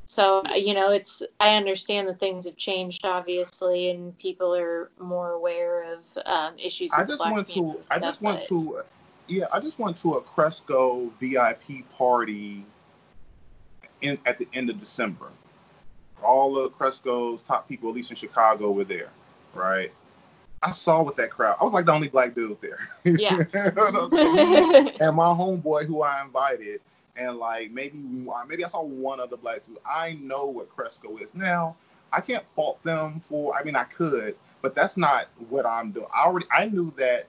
[0.08, 5.32] so, you know, it's I understand that things have changed, obviously, and people are more
[5.32, 6.94] aware of um, issues.
[6.94, 8.82] I just went to I just went but- to
[9.28, 12.66] yeah, I just went to a Cresco VIP party
[14.00, 15.28] in at the end of December.
[16.24, 19.10] All of Cresco's top people, at least in Chicago, were there,
[19.54, 19.92] right?
[20.64, 21.58] I saw with that crowd.
[21.60, 22.80] I was like the only black dude there.
[23.04, 23.38] Yeah.
[23.54, 26.80] and my homeboy who I invited,
[27.18, 27.98] and like maybe
[28.48, 29.78] maybe I saw one other black dude.
[29.86, 31.76] I know what Cresco is now.
[32.14, 33.56] I can't fault them for.
[33.56, 36.08] I mean, I could, but that's not what I'm doing.
[36.16, 37.28] I already I knew that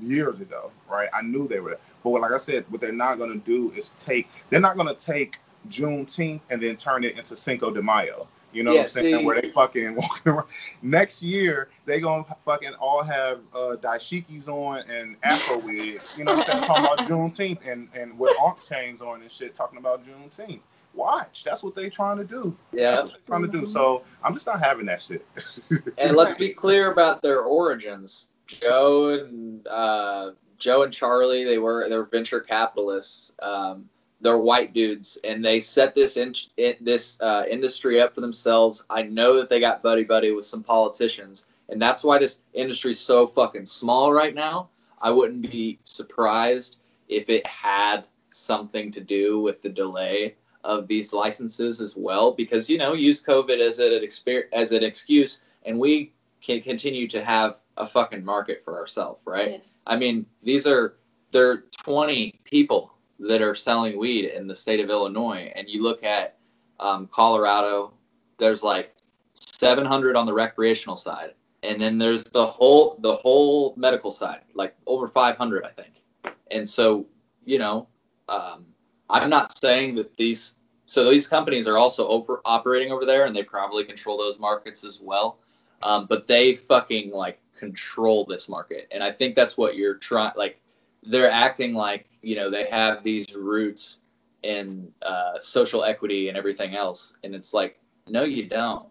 [0.00, 1.08] years ago, right?
[1.12, 1.78] I knew they were.
[2.02, 4.28] But like I said, what they're not going to do is take.
[4.50, 8.28] They're not going to take Juneteenth and then turn it into Cinco de Mayo.
[8.56, 9.18] You know Yeah, what I'm saying?
[9.20, 10.46] see- Where they fucking walking around.
[10.80, 16.14] Next year, they gonna fucking all have uh, dashikis on and afro wigs.
[16.16, 16.66] You know what I'm saying?
[16.66, 20.60] Talking about Juneteenth and and with arm chains on and shit, talking about Juneteenth.
[20.94, 22.56] Watch, that's what they trying to do.
[22.72, 23.66] Yeah, That's what they trying to do.
[23.66, 25.26] So I'm just not having that shit.
[25.98, 28.30] And let's be clear about their origins.
[28.46, 33.32] Joe and uh, Joe and Charlie, they were they were venture capitalists.
[33.42, 33.90] Um,
[34.26, 38.84] they're white dudes, and they set this in, in this uh, industry up for themselves.
[38.90, 42.90] I know that they got buddy buddy with some politicians, and that's why this industry
[42.90, 44.70] is so fucking small right now.
[45.00, 50.34] I wouldn't be surprised if it had something to do with the delay
[50.64, 54.82] of these licenses as well, because you know use COVID as an exper- as an
[54.82, 56.12] excuse, and we
[56.42, 59.52] can continue to have a fucking market for ourselves, right?
[59.52, 59.58] Yeah.
[59.86, 60.96] I mean, these are
[61.30, 66.04] they're 20 people that are selling weed in the state of Illinois, and you look
[66.04, 66.36] at
[66.78, 67.92] um, Colorado,
[68.38, 68.94] there's like
[69.34, 74.74] 700 on the recreational side, and then there's the whole the whole medical side, like
[74.86, 76.02] over 500, I think.
[76.50, 77.06] And so,
[77.44, 77.88] you know,
[78.28, 78.66] um,
[79.08, 83.42] I'm not saying that these so these companies are also operating over there, and they
[83.42, 85.38] probably control those markets as well.
[85.82, 90.32] Um, but they fucking like control this market, and I think that's what you're trying.
[90.36, 90.60] Like,
[91.06, 94.00] they're acting like you know they have these roots
[94.42, 98.86] in uh, social equity and everything else, and it's like, no, you don't.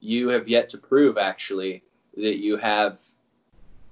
[0.00, 1.82] You have yet to prove actually
[2.16, 2.98] that you have.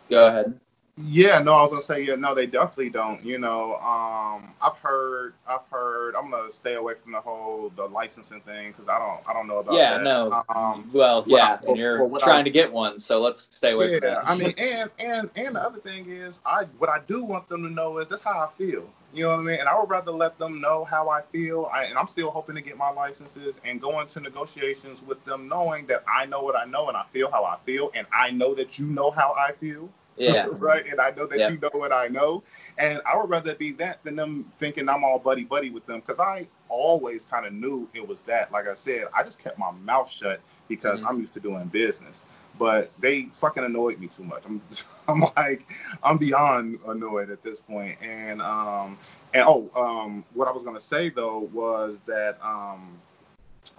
[0.09, 0.59] Go ahead.
[1.05, 3.25] Yeah, no, I was gonna say yeah, no, they definitely don't.
[3.25, 6.15] You know, um, I've heard, I've heard.
[6.17, 9.47] I'm gonna stay away from the whole the licensing thing because I don't, I don't
[9.47, 10.03] know about Yeah, that.
[10.03, 10.39] no.
[10.55, 13.89] Um, well, yeah, I- and you're trying I- to get one, so let's stay away
[13.89, 14.25] from yeah, that.
[14.27, 17.63] I mean, and and and the other thing is, I what I do want them
[17.65, 18.85] to know is that's how I feel.
[19.13, 19.61] You know what I mean?
[19.61, 21.69] And I would rather let them know how I feel.
[21.73, 25.49] I, and I'm still hoping to get my licenses and go into negotiations with them,
[25.49, 28.31] knowing that I know what I know and I feel how I feel, and I
[28.31, 29.89] know that you know how I feel.
[30.17, 30.87] Yeah, right?
[30.87, 31.49] And I know that Yeah.
[31.49, 32.43] you know what I know.
[32.79, 36.01] And I would rather be that than them thinking I'm all buddy buddy with them
[36.01, 38.53] because I always kind of knew it was that.
[38.53, 41.07] Like I said, I just kept my mouth shut because Mhm.
[41.07, 42.25] I'm used to doing business.
[42.59, 44.45] But they fucking annoyed me too much.
[44.45, 44.61] I'm,
[45.09, 45.71] I'm like,
[46.03, 47.99] I'm beyond annoyed at this point.
[48.03, 48.99] And um,
[49.35, 52.99] and oh, um, what I was gonna say though was that um,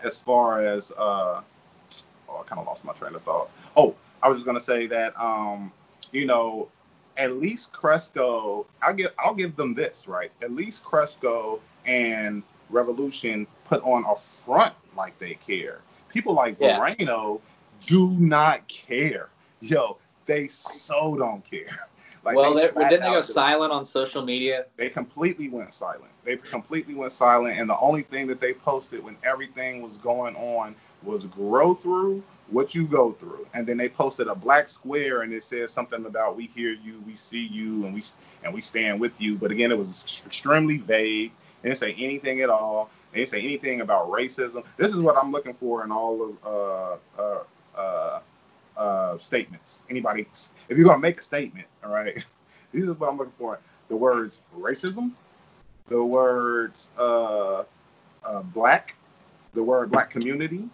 [0.04, 1.42] as far as uh,
[2.30, 3.50] oh, I kind of lost my train of thought.
[3.76, 5.72] Oh, I was just gonna say that um,
[6.12, 6.70] you know,
[7.18, 10.32] at least Cresco, I give I'll give them this, right?
[10.42, 15.80] At least Cresco and Revolution put on a front like they care.
[16.10, 16.78] People like Yeah.
[16.78, 17.42] Verano
[17.86, 19.30] do not care.
[19.62, 21.68] Yo, they so don't care.
[22.24, 24.66] Like well, they, didn't they go silent on social media?
[24.78, 26.12] they completely went silent.
[26.24, 30.36] They completely went silent, and the only thing that they posted when everything was going
[30.36, 33.48] on was grow through what you go through.
[33.54, 37.02] And then they posted a black square, and it says something about "We hear you,
[37.06, 38.04] we see you, and we
[38.44, 41.32] and we stand with you." But again, it was extremely vague.
[41.62, 42.90] They didn't say anything at all.
[43.12, 44.64] They didn't say anything about racism.
[44.78, 47.44] This is what I'm looking for in all of uh, uh,
[47.78, 48.20] uh,
[48.78, 49.84] uh, statements.
[49.90, 50.28] Anybody,
[50.70, 52.16] if you're gonna make a statement, all right,
[52.72, 53.60] this is what I'm looking for:
[53.90, 55.12] the words racism,
[55.88, 57.64] the words uh,
[58.24, 58.98] uh, black,
[59.54, 60.70] the word black community,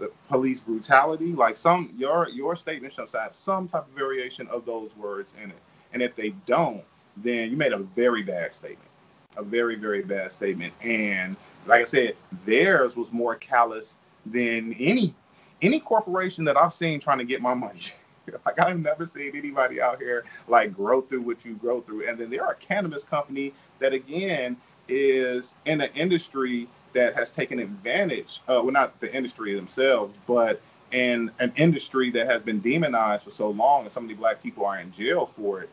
[0.00, 1.32] the police brutality.
[1.32, 5.50] Like some your your statement should have some type of variation of those words in
[5.50, 5.58] it.
[5.92, 6.82] And if they don't,
[7.16, 8.88] then you made a very bad statement.
[9.36, 10.72] A very, very bad statement.
[10.82, 11.36] And
[11.66, 15.14] like I said, theirs was more callous than any
[15.62, 17.80] any corporation that I've seen trying to get my money.
[18.46, 22.08] like I've never seen anybody out here like grow through what you grow through.
[22.08, 24.56] And then there are a cannabis company that again
[24.88, 28.40] is in an industry that has taken advantage.
[28.48, 30.60] Uh, well, not the industry themselves, but
[30.92, 34.66] in an industry that has been demonized for so long, and so many black people
[34.66, 35.70] are in jail for it.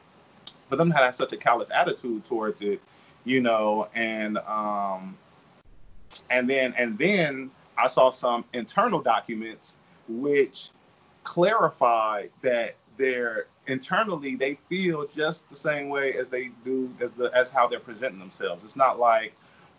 [0.70, 2.82] For them to have such a callous attitude towards it,
[3.24, 5.18] you know, and um,
[6.30, 9.78] and then and then I saw some internal documents
[10.08, 10.70] which
[11.24, 17.32] clarify that they're internally they feel just the same way as they do as the
[17.36, 18.64] as how they're presenting themselves.
[18.64, 19.34] It's not like,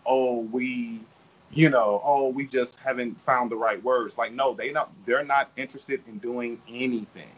[0.05, 1.01] oh, we
[1.51, 4.17] you know, oh, we just haven't found the right words.
[4.17, 7.29] Like, no, they not they're not interested in doing anything.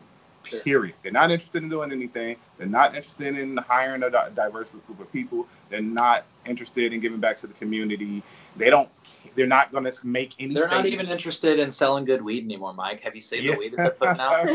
[0.44, 0.60] Sure.
[0.62, 0.96] Period.
[1.04, 2.36] They're not interested in doing anything.
[2.58, 5.48] They're not interested in hiring a diverse group of people.
[5.70, 8.24] They're not interested in giving back to the community.
[8.58, 8.90] They don't.
[9.36, 10.56] They're not going to make any.
[10.56, 13.02] They're not even interested in selling good weed anymore, Mike.
[13.02, 13.52] Have you seen Yeah.
[13.54, 14.48] the weed that they're putting out?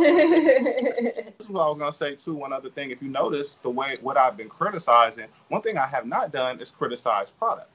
[1.38, 2.34] This is what I was gonna say too.
[2.34, 5.86] One other thing, if you notice the way what I've been criticizing, one thing I
[5.86, 7.70] have not done is criticize product.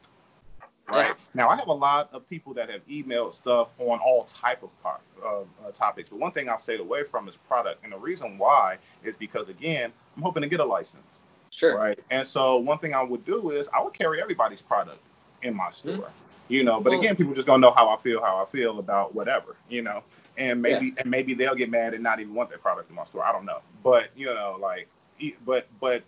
[0.92, 1.14] Right Yeah.
[1.34, 4.82] now, I have a lot of people that have emailed stuff on all type of
[4.84, 7.98] part, uh, uh, topics, but one thing I've stayed away from is product, and the
[7.98, 11.04] reason why is because again, I'm hoping to get a license.
[11.52, 11.78] Sure.
[11.78, 12.00] Right.
[12.10, 15.00] And so one thing I would do is I would carry everybody's product
[15.42, 15.96] in my store.
[15.96, 16.10] Mhm.
[16.48, 18.80] You know, but Well- again, people just gonna know how I feel, how I feel
[18.80, 20.04] about whatever, you know.
[20.38, 23.04] And maybe and maybe they'll get mad and not even want their product in my
[23.04, 23.24] store.
[23.24, 23.60] I don't know.
[23.84, 24.88] But you know, like
[25.46, 26.04] but but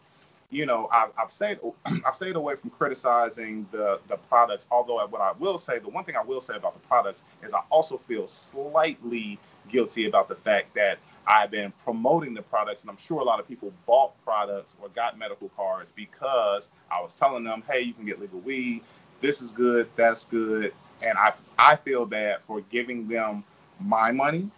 [0.53, 1.59] you know, I've, I've stayed
[2.05, 4.67] I've stayed away from criticizing the the products.
[4.71, 7.53] Although what I will say, the one thing I will say about the products is
[7.53, 9.39] I also feel slightly
[9.69, 13.39] guilty about the fact that I've been promoting the products, and I'm sure a lot
[13.39, 17.93] of people bought products or got medical cards because I was telling them, hey, you
[17.93, 18.83] can get legal weed.
[19.21, 19.89] This is good.
[19.95, 20.73] That's good.
[21.05, 23.43] And I I feel bad for giving them
[23.79, 24.49] my money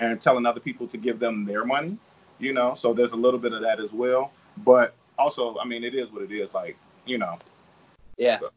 [0.00, 1.98] and telling other people to give them their money.
[2.38, 4.32] You know, so there's a little bit of that as well.
[4.58, 6.52] But also, I mean, it is what it is.
[6.54, 7.38] Like, you know,
[8.16, 8.38] Yeah.
[8.38, 8.48] So-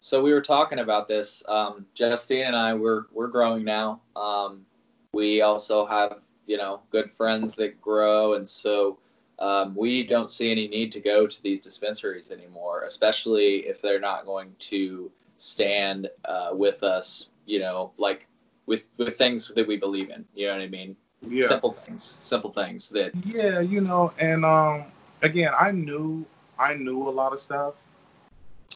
[0.00, 1.44] So we were talking about this.
[1.46, 4.00] Um, Justine and I, we're we're growing now.
[4.16, 4.66] Um,
[5.12, 8.98] we also have you know good friends that grow, and so
[9.38, 14.00] um, we don't see any need to go to these dispensaries anymore, especially if they're
[14.00, 17.28] not going to stand uh, with us.
[17.46, 18.26] You know, like
[18.66, 20.24] with with things that we believe in.
[20.34, 20.96] You know what I mean?
[21.28, 21.46] yeah.
[21.46, 22.02] Simple things.
[22.02, 23.12] Simple things that.
[23.24, 24.84] Yeah, you know, and um,
[25.22, 26.26] again, I knew
[26.58, 27.74] I knew a lot of stuff.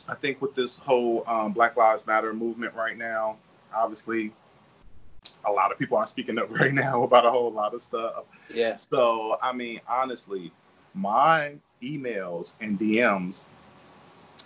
[0.09, 3.37] I think with this whole um, Black Lives Matter movement right now,
[3.75, 4.33] obviously,
[5.45, 8.25] a lot of people are speaking up right now about a whole lot of stuff.
[8.53, 8.77] Yeah.
[8.77, 10.53] So, I mean, honestly,
[10.95, 13.45] my emails and DMs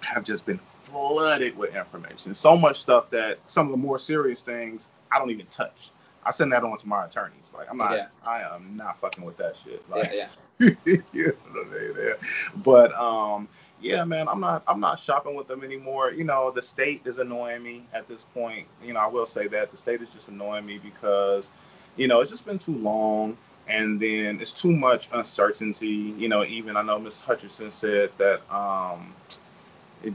[0.03, 2.35] have just been flooded with information.
[2.35, 5.91] So much stuff that some of the more serious things I don't even touch.
[6.25, 7.53] I send that on to my attorneys.
[7.57, 8.07] Like, I'm not, Yeah.
[8.27, 9.89] I am not fucking with that shit.
[9.89, 10.29] Like, Yeah.
[10.59, 10.77] Yeah.
[11.13, 12.19] you know, they there.
[12.57, 13.49] But um,
[13.81, 16.11] yeah, man, I'm not I'm not shopping with them anymore.
[16.13, 18.67] You know, the state is annoying me at this point.
[18.85, 21.51] You know, I will say that the state is just annoying me because,
[21.97, 23.39] you know, it's just been too long.
[23.69, 25.87] And then it's too much uncertainty.
[25.87, 29.15] You know, even I know Miss Hutchinson said that um,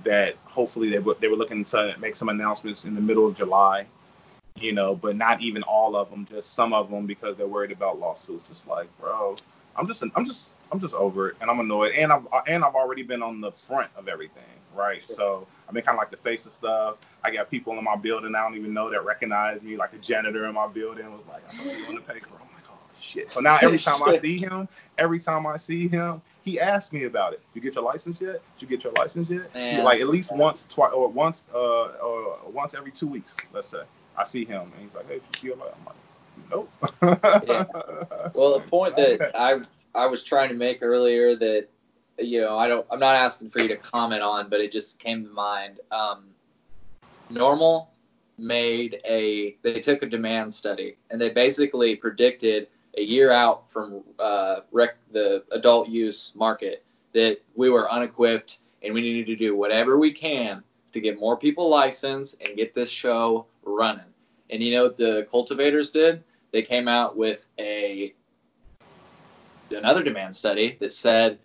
[0.04, 3.34] that hopefully they were they were looking to make some announcements in the middle of
[3.36, 3.88] July.
[4.60, 7.74] You know, but not even all of them, just some of them because they're worried
[7.74, 8.50] about lawsuits.
[8.50, 9.36] It's like, bro,
[9.76, 12.76] I'm just I'm just I'm just over it, and I'm annoyed, and I've and I've
[12.76, 15.04] already been on the front of everything, right?
[15.06, 15.16] Sure.
[15.16, 16.96] So I've been kind of like the face of stuff.
[17.24, 19.98] I got people in my building I don't even know that recognize me, like the
[19.98, 22.30] janitor in my building was like, I saw you in the paper.
[22.36, 23.32] I'm like, oh shit.
[23.32, 27.04] So now every time I see him, every time I see him, he asks me
[27.04, 27.42] about it.
[27.54, 28.42] You get your license yet?
[28.58, 29.54] Did you get your license yet?
[29.54, 29.84] Man.
[29.84, 33.84] Like at least once, twice, or once, uh, or once every two weeks, let's say.
[34.18, 35.74] I see him, and he's like, "Hey, you your?
[35.78, 35.96] I'm like,
[36.52, 36.72] "Nope."
[37.48, 37.66] Yeah.
[38.34, 39.62] Well, the point that I
[39.94, 41.68] I was trying to make earlier that
[42.18, 45.00] you know I don't I'm not asking for you to comment on, but it just
[45.00, 45.80] came to mind.
[45.92, 46.26] Um,
[47.30, 47.92] Normal
[48.38, 54.04] made a they took a demand study and they basically predicted a year out from
[54.20, 59.56] uh, rec, the adult use market that we were unequipped and we needed to do
[59.56, 64.06] whatever we can to get more people licensed and get this show running.
[64.50, 66.24] And you know what the cultivators did?
[66.52, 68.14] They came out with a
[69.72, 71.40] another demand study that said,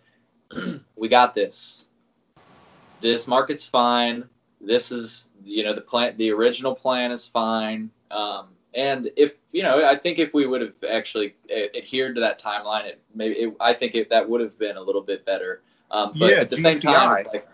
[0.95, 1.83] "We got this.
[3.01, 4.29] This market's fine.
[4.59, 6.17] This is you know the plan.
[6.17, 7.89] The original plan is fine.
[8.11, 12.39] Um, and if you know, I think if we would have actually adhered to that
[12.39, 15.61] timeline, it maybe it, I think it, that would have been a little bit better.
[15.89, 17.47] Um, but Yeah, at the same time, like,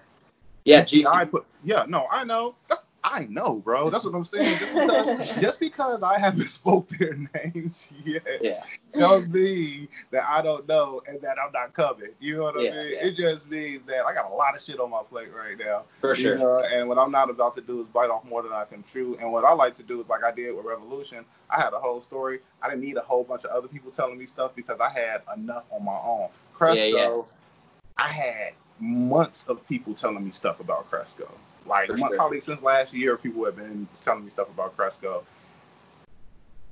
[0.63, 1.31] yeah, GTI GTI.
[1.31, 2.55] put, yeah, no, I know.
[2.67, 3.89] That's I know, bro.
[3.89, 4.57] That's what I'm saying.
[4.59, 8.65] Just because, just because I haven't spoke their names yet, Yeah.
[8.91, 12.09] don't mean that I don't know and that I'm not coming.
[12.19, 12.91] You know what I Yeah, mean?
[12.91, 13.05] yeah.
[13.05, 15.83] It just means that I got a lot of shit on my plate right now.
[16.01, 16.37] For sure.
[16.37, 18.83] know, and what I'm not about to do is bite off more than I can
[18.83, 19.17] chew.
[19.21, 21.23] And what I like to do is like I did with Revolution.
[21.49, 22.39] I had a whole story.
[22.61, 25.21] I didn't need a whole bunch of other people telling me stuff because I had
[25.35, 26.27] enough on my own.
[26.55, 27.21] Cresco, Yeah, yeah.
[27.97, 31.29] I had months of people telling me stuff about Cresco.
[31.67, 32.15] Like sure.
[32.15, 35.23] probably since last year, people have been telling me stuff about Cresco.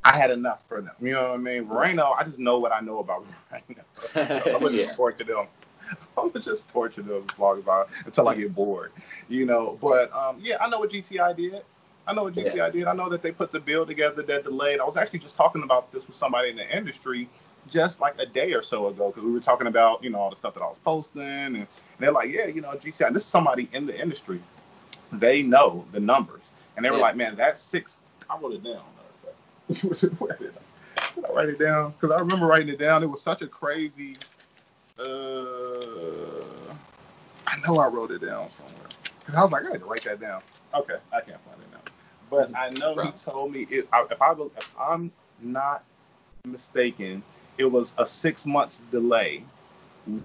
[0.03, 0.93] I had enough for them.
[1.01, 1.65] You know what I mean?
[1.67, 3.25] Verano, I just know what I know about.
[4.13, 4.85] So I'm gonna yeah.
[4.85, 5.47] just torture them.
[6.17, 8.91] I'm gonna just torture them as long as I until I get bored,
[9.29, 9.77] you know.
[9.81, 11.61] But um, yeah, I know what GTI did.
[12.07, 12.85] I know what GTI did.
[12.85, 14.79] I know that they put the bill together that delayed.
[14.79, 17.27] I was actually just talking about this with somebody in the industry
[17.67, 20.29] just like a day or so ago because we were talking about you know all
[20.29, 21.67] the stuff that I was posting and, and
[21.99, 23.11] they're like, yeah, you know, GTI.
[23.13, 24.41] This is somebody in the industry.
[25.11, 27.03] They know the numbers, and they were Yeah.
[27.03, 27.99] like, man, that six.
[28.29, 28.81] I wrote it down.
[29.69, 30.19] matter of fact.
[30.21, 31.91] Where did I- did I write it down?
[31.91, 33.03] Because I remember writing it down.
[33.03, 34.17] It was such a crazy.
[34.99, 35.03] Uh,
[37.47, 38.75] I know I wrote it down somewhere.
[39.19, 40.41] Because I was like, I had to write that down.
[40.73, 41.79] Okay, I can't find it now.
[42.29, 45.83] But I know he told me it, if I if I'm not
[46.45, 47.23] mistaken,
[47.57, 49.43] it was a six months delay,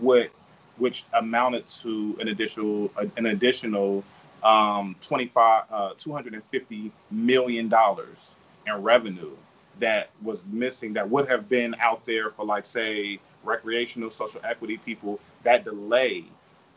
[0.00, 0.30] which
[0.76, 4.02] which amounted to an additional an additional
[4.44, 8.36] um, 25 uh, 250 million dollars
[8.66, 9.32] in revenue
[9.80, 14.78] that was missing that would have been out there for like say recreational social equity
[14.78, 16.24] people that delay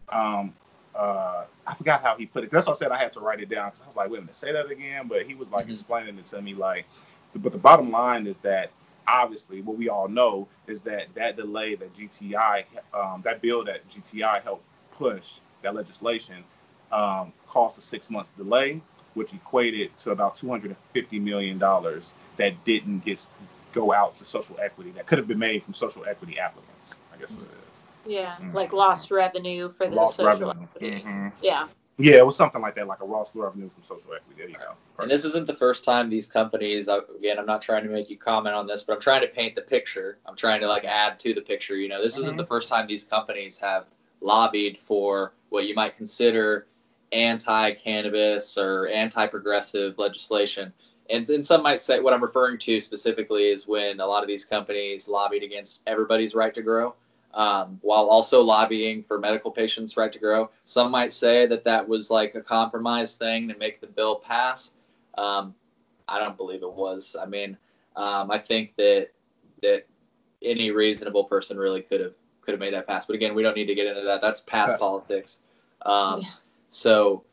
[0.10, 0.54] um
[0.96, 3.42] uh i forgot how he put it that's why i said i had to write
[3.42, 5.50] it down because i was like wait a minute say that again but he was
[5.52, 5.72] like Mhm.
[5.72, 6.86] explaining it to me like
[7.40, 8.72] but the bottom line is that
[9.08, 13.88] obviously what we all know is that that delay that gti um, that bill that
[13.90, 16.44] gti helped push that legislation
[16.94, 18.82] um, caused a six month delay
[19.16, 23.26] which equated to about 250 million dollars that didn't get
[23.72, 26.96] go out to social equity that could have been made from social equity applicants.
[27.14, 28.12] I guess what it is.
[28.14, 28.54] Yeah, Mm.
[28.54, 30.68] like lost revenue for the Lost social revenue.
[30.76, 31.04] equity.
[31.06, 31.32] Mhm.
[31.42, 31.68] Yeah.
[31.98, 34.36] Yeah, it was something like that, like a lost revenue from social equity.
[34.38, 34.74] There you go.
[35.00, 36.88] And this isn't the first time these companies.
[36.88, 39.54] Again, I'm not trying to make you comment on this, but I'm trying to paint
[39.56, 40.18] the picture.
[40.26, 41.76] I'm trying to like add to the picture.
[41.78, 42.38] You know, this isn't Mhm.
[42.38, 43.86] the first time these companies have
[44.22, 46.66] lobbied for what you might consider
[47.14, 50.74] anti-cannabis or anti-progressive legislation.
[51.10, 54.28] And, and some might say what I'm referring to specifically is when a lot of
[54.28, 56.96] these companies lobbied against everybody's right to grow,
[57.34, 60.50] um, while also lobbying for medical patients' right to grow.
[60.66, 64.74] Some might say that that was like a compromise thing to make the bill pass.
[65.18, 65.54] Um,
[66.08, 67.16] I don't believe it was.
[67.20, 67.58] I mean,
[67.96, 69.10] um, I think that
[69.62, 69.86] that
[70.42, 73.06] any reasonable person really could have could have made that pass.
[73.06, 74.22] But again, we don't need to get into that.
[74.22, 74.80] That's past Yes.
[74.80, 75.42] politics.
[75.86, 76.28] Um, Yeah.
[76.74, 77.24] So,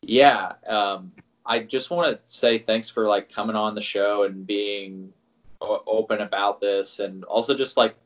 [0.00, 1.12] yeah, um,
[1.44, 5.12] I just want to say thanks for like coming on the show and being
[5.60, 7.96] o- open about this, and also just like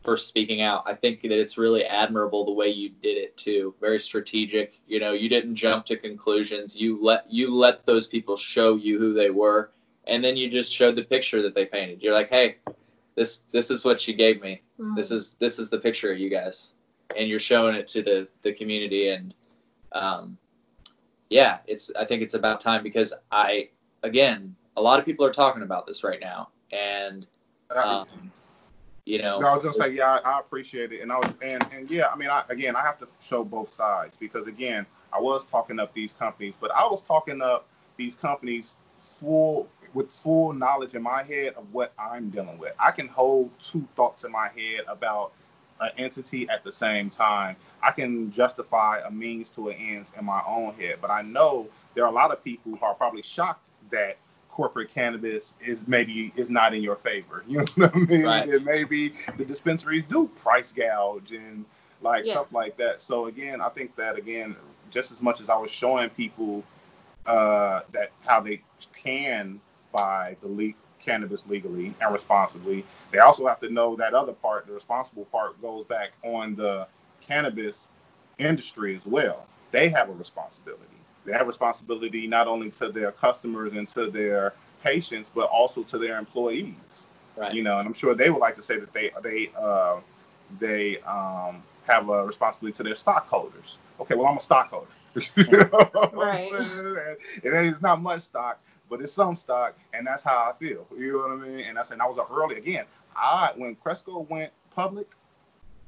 [0.00, 0.84] for speaking out.
[0.86, 3.74] I think that it's really admirable the way you did it too.
[3.80, 4.80] Very strategic.
[4.86, 6.74] You know, you didn't jump to conclusions.
[6.74, 9.72] You let you let those people show you who they were,
[10.06, 12.02] and then you just showed the picture that they painted.
[12.02, 12.56] You're like, hey,
[13.14, 14.62] this this is what you gave me.
[14.80, 14.96] Mm.
[14.96, 16.72] This is this is the picture of you guys,
[17.14, 19.08] and you're showing it to the the community.
[19.08, 19.34] And
[19.94, 20.36] um,
[21.30, 23.70] yeah, it's I think it's about time because I
[24.02, 27.26] again, a lot of people are talking about this right now, and
[27.74, 28.06] um,
[29.04, 31.66] you know, I was gonna say, yeah, I, I appreciate it, and I was, and
[31.72, 35.20] and yeah, I mean, I, again, I have to show both sides because again, I
[35.20, 37.66] was talking up these companies, but I was talking up
[37.96, 42.74] these companies full with full knowledge in my head of what I'm dealing with.
[42.78, 45.32] I can hold two thoughts in my head about
[45.80, 47.56] an entity at the same time.
[47.82, 51.68] I can justify a means to an end in my own head, but I know
[51.94, 54.16] there are a lot of people who are probably shocked that
[54.50, 57.44] corporate cannabis is maybe is not in your favor.
[57.48, 58.22] You know what I mean?
[58.24, 58.48] Right.
[58.48, 61.64] And maybe the dispensaries do price gouge and
[62.02, 62.34] like Yeah.
[62.34, 63.00] stuff like that.
[63.00, 64.54] So again, I think that again,
[64.90, 66.62] just as much as I was showing people
[67.26, 68.62] uh, that how they
[68.94, 69.60] can
[69.92, 74.66] buy the le- cannabis legally and responsibly, they also have to know that other part,
[74.66, 76.86] the responsible part, goes back on the
[77.20, 77.88] cannabis
[78.38, 79.46] industry as well.
[79.72, 80.82] They have a responsibility.
[81.24, 85.98] They have responsibility not only to their customers and to their patients, but also to
[85.98, 87.08] their employees.
[87.36, 87.52] right.
[87.54, 90.00] You know, and I'm sure they would like to say that they they uh,
[90.58, 93.78] they um, have a responsibility to their stockholders.
[94.00, 94.88] Okay, well I'm a stockholder.
[95.36, 96.50] You know Right.
[97.44, 98.60] ain't it's not much stock,
[98.94, 100.86] but it's some stock, and that's how I feel.
[100.96, 101.64] You know what I mean?
[101.66, 102.84] And I said, I was up early again.
[103.16, 105.08] I when Cresco went public,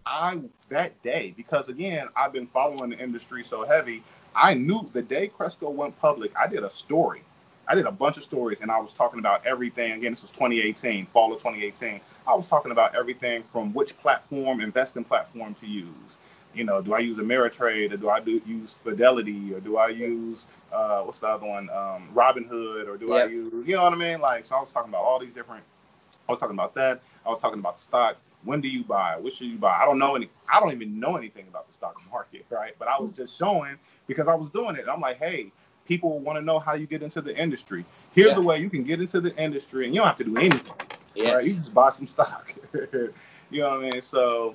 [0.05, 0.41] I
[0.71, 4.03] that day because again I've been following the industry so heavy.
[4.35, 7.23] I knew the day Cresco went public, I did a story.
[7.69, 9.93] I did a bunch of stories and I was talking about everything.
[9.93, 12.01] Again, this was 2018, fall of 2018.
[12.27, 16.19] I was talking about everything from which platform, investing platform to use.
[16.57, 19.89] You know, do I use Ameritrade or do I do use Fidelity or do I
[19.89, 23.93] use uh, what's the other one, um, Robinhood or do I use, you know what
[23.93, 24.21] I mean?
[24.21, 25.63] Like, so I was talking about all these different.
[26.29, 27.03] I was talking about that.
[27.25, 28.23] I was talking about stocks.
[28.45, 29.17] When do you buy?
[29.19, 29.79] What should you buy?
[29.81, 30.31] I don't know any.
[30.53, 32.75] I don't even know anything about the stock market, right?
[32.79, 33.77] But I was just showing
[34.07, 34.87] because I was doing it.
[34.91, 35.53] I'm like, hey,
[35.87, 37.85] people want to know how you get into the industry.
[38.15, 38.39] Here's Yeah.
[38.39, 40.75] a way you can get into the industry, and you don't have to do anything.
[41.15, 41.35] Yes.
[41.35, 41.45] Right?
[41.45, 42.55] You just buy some stock.
[42.93, 43.13] you
[43.53, 44.03] know what I mean?
[44.03, 44.55] So,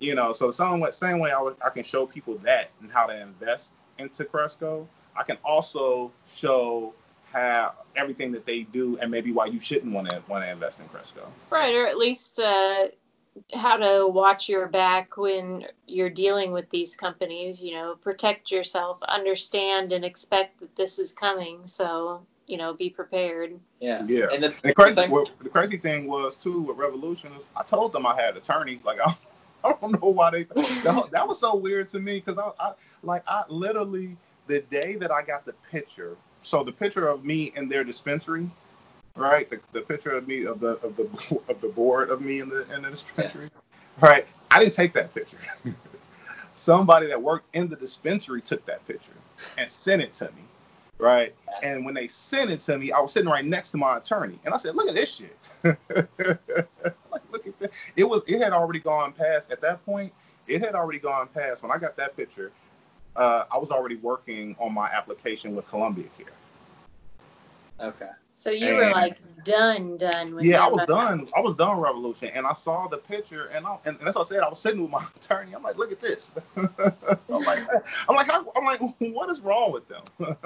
[0.00, 3.06] you know, so the same way, same way I, can show people that and how
[3.06, 4.88] to invest into Cresco.
[5.14, 6.94] I can also show
[7.32, 10.80] how everything that they do and maybe why you shouldn't want to want to invest
[10.80, 11.30] in Cresco.
[11.50, 12.88] Right, or at least uh,
[13.54, 17.62] how to watch your back when you're dealing with these companies.
[17.62, 21.66] You know, protect yourself, understand, and expect that this is coming.
[21.66, 23.58] So, you know, be prepared.
[23.80, 24.02] Yeah.
[24.06, 24.28] Yeah.
[24.32, 27.32] And the, And the the crazy, thing- what, the crazy thing was too with Revolution
[27.34, 28.84] is I told them I had attorneys.
[28.84, 29.14] Like I,
[29.64, 32.72] I don't know why they that, that was so weird to me because I, I
[33.02, 36.16] like I literally the day that I got the picture.
[36.42, 38.50] So the picture of me in their dispensary,
[39.16, 39.48] right?
[39.50, 42.48] The, the picture of me of the of the of the board of me in
[42.48, 43.50] the in the dispensary,
[44.00, 44.26] right?
[44.50, 45.38] I didn't take that picture.
[46.54, 49.12] Somebody that worked in the dispensary took that picture
[49.58, 50.42] and sent it to me,
[51.00, 51.34] right?
[51.62, 54.38] And when they sent it to me, I was sitting right next to my attorney,
[54.44, 55.56] and I said, "Look at this shit!
[55.64, 57.76] like, look at that!
[57.96, 58.22] It was.
[58.26, 60.12] It had already gone past at that point.
[60.46, 62.52] It had already gone past when I got that picture.
[63.16, 67.88] Uh, I was already working on my application with Columbia Care.
[67.88, 68.10] okay.
[68.40, 71.28] So you were like done, done with Yeah, I was done.
[71.36, 74.26] I was done with Revolution, and I saw the picture, and I, and that's what
[74.26, 74.40] I said.
[74.40, 75.54] I was sitting with my attorney.
[75.54, 76.72] I'm like, "Look at this!" I'm
[77.28, 77.68] like,
[78.08, 80.36] "I'm like, how, I'm like, what is wrong with them?"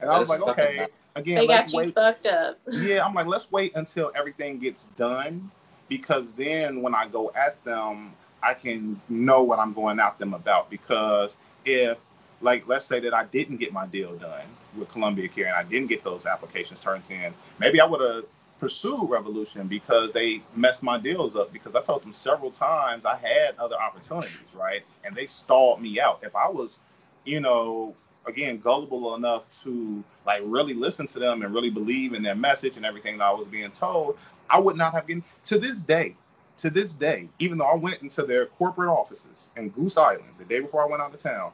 [0.00, 2.58] And I was like, "Okay, again, They let's got you wait." fucked up.
[2.70, 5.50] yeah, I'm like, let's wait until everything gets done
[5.88, 10.34] because then when I go at them, I can know what I'm going at them
[10.34, 10.70] about.
[10.70, 11.98] Because if,
[12.40, 15.62] like, let's say that I didn't get my deal done with Columbia Care and I
[15.62, 18.24] didn't get those applications turned in, maybe I would have
[18.60, 23.16] pursued Revolution because they messed my deals up because I told them several times I
[23.16, 24.82] had other opportunities, right?
[25.04, 26.20] And they stalled me out.
[26.22, 26.80] If I was,
[27.24, 27.94] you know,
[28.26, 32.76] again gullible enough to like really listen to them and really believe in their message
[32.76, 34.18] and everything that I was being told,
[34.50, 36.16] I would not have been to this day.
[36.58, 40.44] To this day, even though I went into their corporate offices in Goose Island the
[40.46, 41.52] day before I went out of town,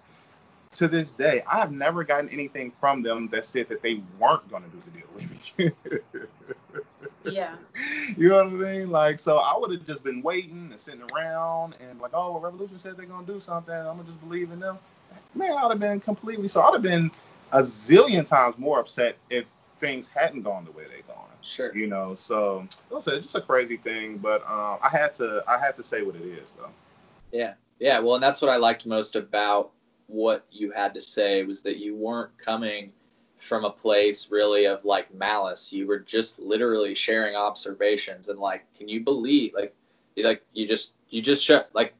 [0.76, 4.48] to this day, I have never gotten anything from them that said that they weren't
[4.48, 5.72] going to do the deal with me.
[7.24, 7.54] Yeah.
[8.16, 8.90] you know what I mean?
[8.90, 12.78] Like, so I would have just been waiting and sitting around and like, oh, Revolution
[12.78, 13.74] said they're gonna do something.
[13.74, 14.78] I'm gonna just believe in them.
[15.34, 16.48] Man, I'd have been completely.
[16.48, 17.10] So I'd have been
[17.52, 19.46] a zillion times more upset if
[19.80, 21.26] things hadn't gone the way they gone.
[21.42, 21.74] Sure.
[21.76, 25.58] You know, so it was just a crazy thing, but um, I had to, I
[25.58, 26.70] had to say what it is, though.
[27.32, 27.54] Yeah.
[27.78, 27.98] Yeah.
[27.98, 29.72] Well, and that's what I liked most about
[30.06, 32.92] what you had to say was that you weren't coming
[33.38, 35.72] from a place really of like malice.
[35.72, 39.74] You were just literally sharing observations and like, can you believe like,
[40.14, 41.94] you like you just you just sh- like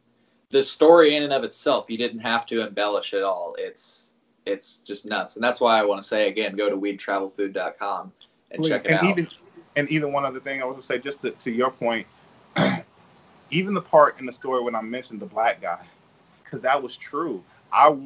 [0.53, 1.86] the story in and of itself.
[1.88, 3.57] You didn't have to embellish it all.
[3.59, 4.11] It's
[4.46, 8.12] it's just nuts, and that's why I want to say again, go to weedtravelfood.com
[8.50, 8.70] and Please.
[8.70, 9.18] check it and out.
[9.18, 9.26] even
[9.74, 12.07] and even one other thing I want to say, just to, to your point,
[13.50, 15.84] even the part in the story when I mentioned the black guy,
[16.44, 17.42] because that was true.
[17.72, 17.96] I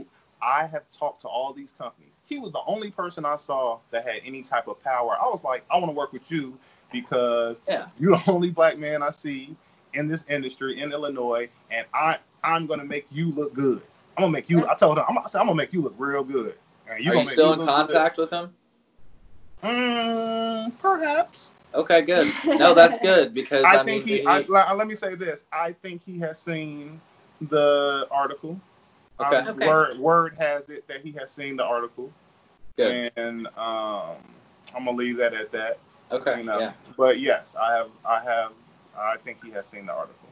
[0.40, 2.14] I have talked to all these companies.
[2.28, 5.16] He was the only person I saw that had any type of power.
[5.20, 6.56] I was like, I want to work with you
[6.92, 7.86] because Yeah.
[7.98, 9.56] you're the only black man I see
[9.94, 13.82] in this industry in Illinois, and I I'm gonna make you look good.
[14.16, 14.66] I'm gonna make you.
[14.66, 16.54] I told him I'm, I said, I'm gonna make you look real good.
[16.88, 17.76] And Are gonna you still in look good.
[17.88, 18.54] contact with him?
[19.62, 21.52] Mm, perhaps.
[21.74, 22.32] Okay, good.
[22.44, 24.26] No, that's good because I, I, think mean, he.
[24.26, 25.44] I, let let me say this.
[25.52, 27.00] I think he has seen
[27.42, 28.58] the article.
[29.20, 29.36] Okay.
[29.38, 29.66] Um, Okay.
[29.66, 32.12] Word word has it that he has seen the article,
[32.76, 33.10] good.
[33.16, 34.16] and um,
[34.74, 35.78] I'm gonna leave that at that.
[36.12, 36.60] Okay, you know.
[36.60, 37.90] yeah, But yes, I have.
[38.04, 38.52] I have.
[38.96, 40.28] I think he has seen the article.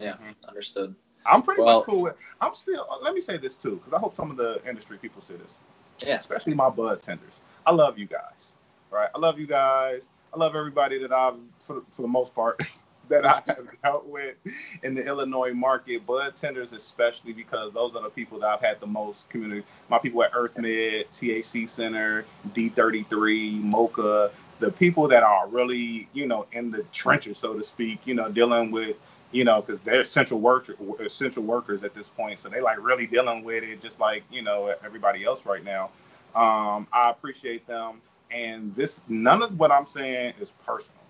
[0.00, 0.94] yeah, understood.
[1.26, 2.16] I'm pretty Well- much cool with.
[2.40, 2.86] I'm still.
[2.90, 5.34] Uh, let me say this too, because I hope some of the industry people see
[5.34, 5.60] this.
[6.06, 6.16] Yeah.
[6.16, 7.42] Especially my bud tenders.
[7.66, 8.56] I love you guys.
[8.90, 9.08] Right.
[9.14, 10.08] I love you guys.
[10.32, 12.60] I love everybody that I've, for, for the most part,
[13.08, 14.34] that I have dealt with
[14.82, 16.04] in the Illinois market.
[16.06, 19.64] Bud tenders, especially because those are the people that I've had the most community.
[19.88, 26.46] My people at EarthMed, THC Center, D33, Mocha, the people that are really, you know,
[26.52, 28.96] in the trenches, so to speak, you know, dealing with
[29.34, 33.06] you know, because they're essential worker, essential workers at this point, so they like really
[33.06, 35.90] dealing with it, just like you know everybody else right now.
[36.36, 41.02] Um, I appreciate them, and this none of what I'm saying is personal,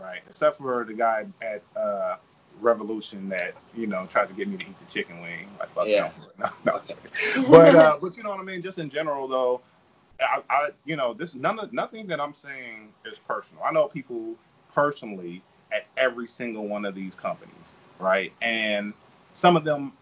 [0.00, 0.20] right?
[0.28, 2.16] Except for the guy at uh,
[2.60, 5.48] Revolution that you know tried to get me to eat the chicken wing.
[5.58, 6.12] Like fuck Yeah.
[6.38, 6.80] no, no, no.
[7.50, 8.62] but uh, but you know what I mean.
[8.62, 9.60] Just in general though,
[10.20, 13.64] I, I you know this none of nothing that I'm saying is personal.
[13.64, 14.36] I know people
[14.72, 17.63] personally at every single one of these companies,
[18.04, 18.32] right?
[18.42, 18.92] And
[19.32, 19.92] some of them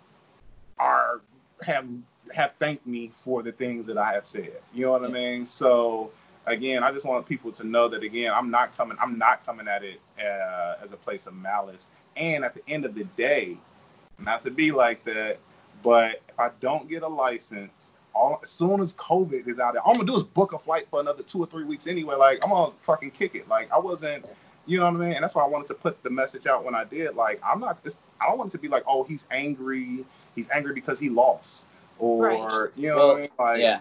[0.79, 1.21] are
[1.65, 1.89] have
[2.35, 4.61] have thanked me for the things that I have said.
[4.75, 5.47] You know what I mean?
[5.47, 6.11] So
[6.47, 8.97] again, I just want people to know that again, I'm not coming.
[9.01, 11.91] I'm not coming at it uh, as a place of malice.
[12.17, 13.57] And at the end of the day,
[14.19, 15.39] not to be like that,
[15.83, 19.83] but if I don't get a license, all as soon as COVID is out there,
[19.83, 22.17] all I'm gonna do is book a flight for another two or three weeks anyway.
[22.17, 23.49] Like I'm gonna fucking kick it.
[23.49, 24.25] Like I wasn't,
[24.67, 25.13] you know what I mean?
[25.15, 27.15] And that's why I wanted to put the message out when I did.
[27.17, 27.83] Like I'm not.
[27.83, 30.05] This, I don't want it to be like, oh, he's angry.
[30.35, 31.67] He's angry because he lost,
[31.99, 32.71] or Right.
[32.77, 33.31] you know Well, what I mean?
[33.39, 33.81] Like yeah,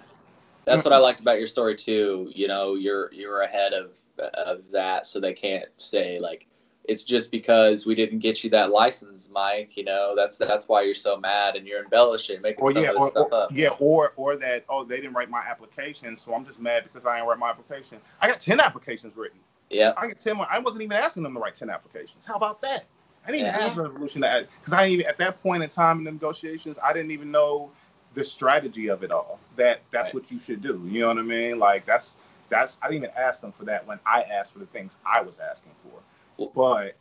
[0.65, 0.89] that's mm-hmm.
[0.89, 2.31] what I liked about your story too.
[2.33, 6.47] You know, you're you're ahead of of that, so they can't say like
[6.85, 9.77] it's just because we didn't get you that license, Mike.
[9.77, 12.89] You know, that's that's why you're so mad and you're embellishing, making Or some yeah,
[12.89, 13.51] of this or, stuff or- up.
[13.53, 17.05] yeah, or or that oh they didn't write my application, so I'm just mad because
[17.05, 17.99] I didn't write my application.
[18.19, 19.39] I got ten applications written.
[19.71, 20.37] Yeah, I got ten.
[20.37, 22.25] more- I wasn't even asking them to write ten applications.
[22.25, 22.85] How about that?
[23.25, 23.67] I didn't even Yeah.
[23.67, 26.11] ask Revolution to add because I didn't even at that point in time in the
[26.11, 27.71] negotiations, I didn't even know
[28.15, 29.39] the strategy of it all.
[29.57, 30.15] That that's Right.
[30.15, 30.81] what you should do.
[30.85, 31.59] You know what I mean?
[31.59, 32.17] Like that's
[32.49, 35.21] that's I didn't even ask them for that when I asked for the things I
[35.21, 36.49] was asking for.
[36.55, 36.95] But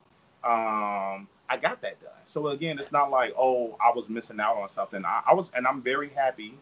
[0.48, 2.12] um I got that done.
[2.26, 5.04] So again, it's not like oh I was missing out on something.
[5.04, 6.54] I, I was and I'm very happy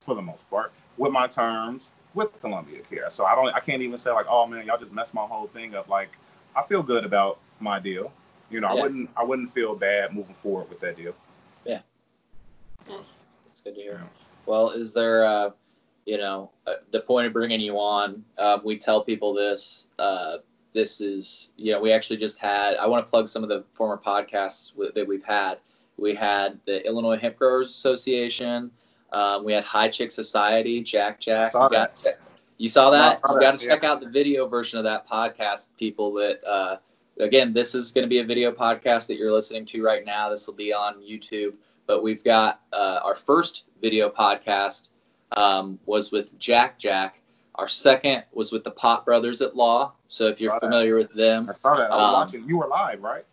[0.00, 3.10] for the most part with my terms with Columbia Care.
[3.10, 5.46] So I don't I can't even say like oh man y'all just messed my whole
[5.48, 5.88] thing up.
[5.88, 6.10] Like
[6.54, 8.12] I feel good about my deal.
[8.50, 11.14] You know I wouldn't I wouldn't feel bad moving forward with that deal.
[11.64, 11.80] Yeah.
[12.88, 13.26] Nice.
[13.46, 14.00] that's good to hear.
[14.02, 14.08] Yeah.
[14.46, 15.50] Well, is there, uh,
[16.04, 18.24] you know, uh, the point of bringing you on?
[18.38, 19.88] Um, we tell people this.
[19.98, 20.38] Uh,
[20.74, 22.76] this is, you know, we actually just had.
[22.76, 25.58] I want to plug some of the former podcasts w- that we've had.
[25.98, 28.70] We had the Illinois Hemp Growers Association.
[29.12, 30.80] Um, we had High Chick Society.
[30.82, 31.50] Jack Jack.
[31.50, 32.06] Saw you, got,
[32.58, 33.18] you saw No, that?
[33.20, 36.12] saw you got to check out the video version of that podcast, people.
[36.14, 36.76] That uh,
[37.20, 40.30] again, this is going to be a video podcast that you're listening to right now.
[40.30, 41.54] This will be on YouTube
[41.86, 44.88] but we've got uh, our first video podcast
[45.36, 47.20] um, was with Jack Jack.
[47.56, 49.92] Our second was with the Pot Brothers at Law.
[50.08, 50.66] So if you're Got it.
[50.66, 51.90] familiar with them, I saw that.
[51.90, 52.48] I was Um, watching.
[52.48, 53.24] You were live, right?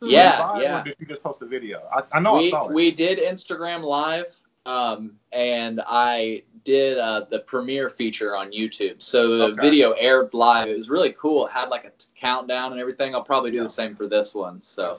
[0.00, 0.80] Were you yeah, live, yeah.
[0.80, 1.82] Or did you just post a video?
[1.92, 2.74] I, I know I saw it.
[2.74, 4.26] we did Instagram Live,
[4.66, 9.00] um, and I did uh, the premiere feature on YouTube.
[9.02, 9.60] So the Okay.
[9.60, 10.68] video aired live.
[10.68, 11.46] It was really cool.
[11.46, 13.14] It had like a t- countdown and everything.
[13.14, 13.62] I'll probably do Yeah.
[13.62, 14.60] the same for this one.
[14.62, 14.98] So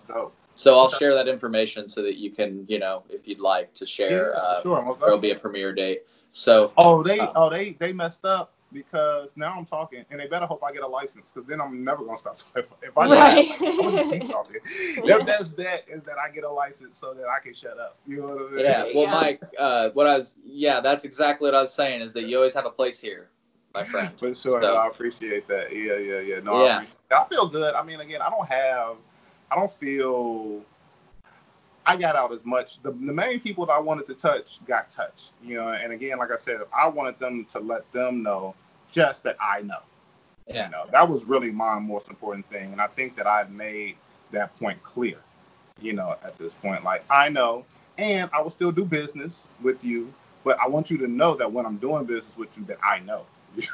[0.55, 3.86] so I'll share that information so that you can, you know, if you'd like to
[3.86, 4.97] share, Yeah, uh, sure.
[5.01, 6.03] there'll be a premiere date.
[6.32, 10.28] So Oh, they Um, oh they they messed up because now I'm talking, and they
[10.28, 12.51] better hope I get a license because then I'm never gonna stop talking.
[12.63, 13.51] If, if I don't, Right.
[13.61, 15.05] I'm gonna just keep talking.
[15.05, 17.97] Their best bet is that I get a license so that I can shut up.
[18.05, 18.65] You know what I mean?
[18.65, 19.11] yeah, well, Yeah.
[19.20, 22.36] Mike, uh, what I was, yeah, that's exactly what I was saying is that you
[22.38, 23.30] always have a place here,
[23.74, 24.11] my friend.
[24.20, 25.74] For sure, So- no, I appreciate that.
[25.74, 26.39] Yeah, yeah, yeah.
[26.41, 26.72] No, Yeah.
[26.72, 27.74] I, appreciate I feel good.
[27.74, 28.97] I mean, again, I don't have,
[29.49, 30.61] I don't feel.
[31.88, 32.82] I got out as much.
[32.84, 35.34] The, the main people that I wanted to touch got touched.
[35.44, 38.54] You know, and again, like I said, I wanted them to let them know
[38.92, 39.80] just that I know.
[40.48, 40.66] Yeah.
[40.66, 43.96] You know, that was really my most important thing, and I think that I've made
[44.32, 45.18] that point clear.
[45.82, 47.66] You know, at this point, like I know,
[47.98, 50.14] and I will still do business with you,
[50.44, 53.00] but I want you to know that when I'm doing business with you, that I
[53.00, 53.26] know.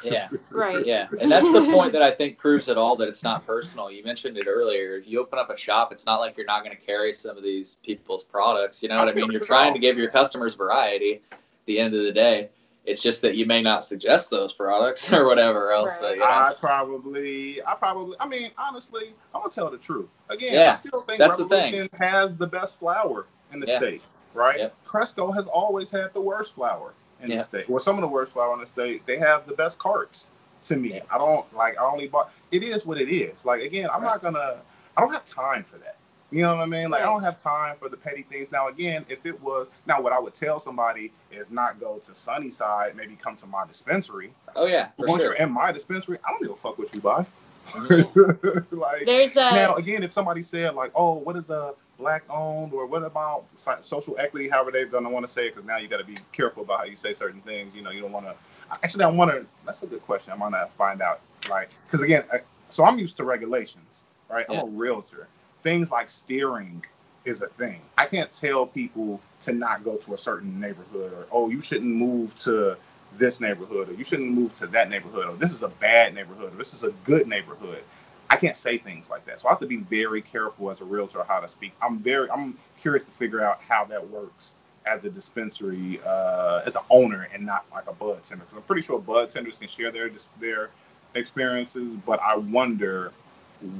[0.04, 0.28] Yeah.
[0.50, 0.86] Right.
[0.86, 3.90] Yeah, and that's the point that I think proves it all that it's not personal.
[3.90, 4.96] You mentioned it earlier.
[4.96, 7.36] If you open up a shop, it's not like you're not going to carry some
[7.36, 8.82] of these people's products.
[8.82, 9.30] You know what I mean?
[9.30, 11.22] You're trying to give your customers variety.
[11.32, 12.50] At the end of the day,
[12.84, 15.92] it's just that you may not suggest those products or whatever else.
[15.92, 16.00] Right.
[16.00, 20.08] But, you know, I probably, I probably, I mean, honestly, I'm gonna tell the truth.
[20.28, 23.78] Again, Yeah, I still think that's the Revolution has the best flour in the Yeah.
[23.78, 24.02] state,
[24.34, 24.58] right?
[24.58, 24.76] Yep.
[24.84, 26.92] Cresco has always had the worst flour
[27.24, 27.38] in Yeah.
[27.38, 29.04] the state, or some of the worst flour in the state.
[29.06, 30.30] They have the best carts.
[30.64, 31.02] To me, Yeah.
[31.10, 31.78] I don't like.
[31.78, 32.30] I only bought.
[32.50, 33.44] It is what it is.
[33.44, 34.12] Like again, I'm Right.
[34.12, 34.56] not gonna.
[34.96, 35.96] I don't have time for that.
[36.30, 36.88] You know what I mean?
[36.90, 38.50] Like I don't have time for the petty things.
[38.50, 42.14] Now again, if it was now, what I would tell somebody is not go to
[42.14, 42.96] Sunnyside.
[42.96, 44.32] Maybe come to my dispensary.
[44.56, 45.32] oh yeah, once sure.
[45.32, 47.26] you're in my dispensary, I don't give a fuck what you buy.
[48.70, 52.72] Like There's a now, again, if somebody said like, "Oh, what is a black owned?"
[52.72, 55.88] or "What about social equity?" However they're gonna want to say it, because now you
[55.88, 57.74] got to be careful about how you say certain things.
[57.74, 58.34] You know, you don't want to.
[58.82, 59.46] Actually, I want to.
[59.64, 60.32] That's a good question.
[60.32, 61.20] I'm gonna find out.
[61.48, 64.46] Like, because again, I, so I'm used to regulations, right?
[64.48, 64.60] Yeah.
[64.60, 65.28] I'm a realtor.
[65.62, 66.84] Things like steering
[67.24, 67.80] is a thing.
[67.96, 71.90] I can't tell people to not go to a certain neighborhood or oh you shouldn't
[71.90, 72.76] move to
[73.18, 76.52] this neighborhood or you shouldn't move to that neighborhood or this is a bad neighborhood
[76.52, 77.82] or this is a good neighborhood.
[78.30, 79.40] I can't say things like that.
[79.40, 81.72] So I have to be very careful as a realtor how to speak.
[81.82, 84.54] I'm very I'm curious to figure out how that works
[84.86, 88.44] as a dispensary, uh, as an owner and not like a bud tender.
[88.44, 90.10] Because I'm pretty sure bud tenders can share their
[90.40, 90.70] their
[91.14, 93.12] experiences, but I wonder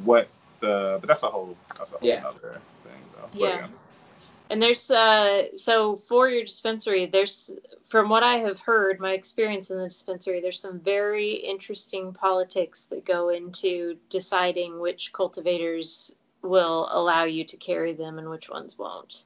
[0.04, 0.28] what
[0.60, 2.24] the but that's a whole that's a whole Yeah.
[2.26, 3.28] other thing though.
[3.38, 3.66] But, Yeah.
[4.54, 7.50] And there's uh so for your dispensary, there's
[7.86, 12.84] from what I have heard, my experience in the dispensary, there's some very interesting politics
[12.84, 18.78] that go into deciding which cultivators will allow you to carry them and which ones
[18.78, 19.24] won't.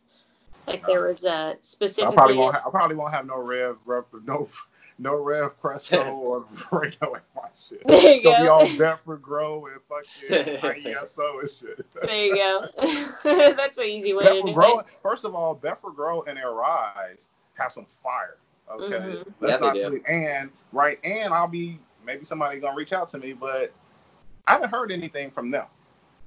[0.67, 2.55] Like there was a I specifically probably won't.
[2.55, 4.49] Ha- I probably won't have no Rev, Rev no
[4.99, 7.83] no Rev Cresco or Fredo in my shit.
[7.87, 8.53] There you it's gonna be go.
[8.53, 11.87] all Bedford Grow and fucking IESO and shit.
[12.03, 12.65] there you go.
[13.57, 14.79] That's an easy way to Bedford do Grow.
[14.81, 14.91] it.
[15.03, 18.37] First of all, Bedford Grow and Aeriz have some fire.
[18.71, 19.25] Okay, Mhm.
[19.41, 19.89] let's Yeah, they not do.
[19.89, 20.05] sleep.
[20.09, 23.73] And right, and I'll be maybe somebody gonna reach out to me, but
[24.47, 25.67] I haven't heard anything from them.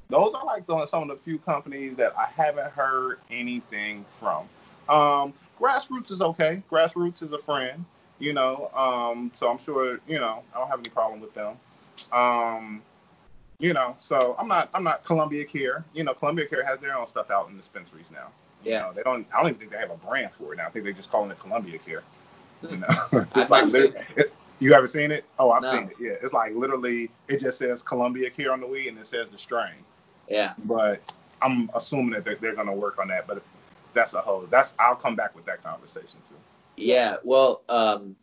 [0.09, 4.49] Those are like the, some of the few companies that I haven't heard anything from.
[4.89, 6.61] Um, Grassroots is okay.
[6.69, 7.85] Grassroots is a friend,
[8.21, 8.71] you know.
[8.75, 11.57] Um, so I'm sure, you know, I don't have any problem with them.
[12.13, 12.81] Um,
[13.59, 15.83] you know, so I'm not I'm not Columbia Care.
[15.93, 18.27] You know, Columbia Care has their own stuff out in dispensaries now.
[18.63, 18.79] You Yeah.
[18.81, 19.27] know, they don't.
[19.33, 20.67] I don't even think they have a brand for it now.
[20.67, 22.03] I think they're just calling it Columbia Care.
[22.69, 22.87] You know,
[23.35, 25.25] it's like not seen lit- it- you haven't seen it?
[25.39, 25.71] Oh, I've No.
[25.71, 25.95] seen it.
[25.99, 29.29] Yeah, it's like literally it just says Columbia Care on the weed and it says
[29.29, 29.73] the strain.
[30.29, 30.53] Yeah.
[30.65, 31.01] But
[31.41, 33.25] I'm assuming that they're, they're going to work on that.
[33.25, 33.41] But
[33.93, 34.45] that's a whole.
[34.49, 36.35] That's I'll come back with that conversation too.
[36.77, 38.15] Yeah, well, um,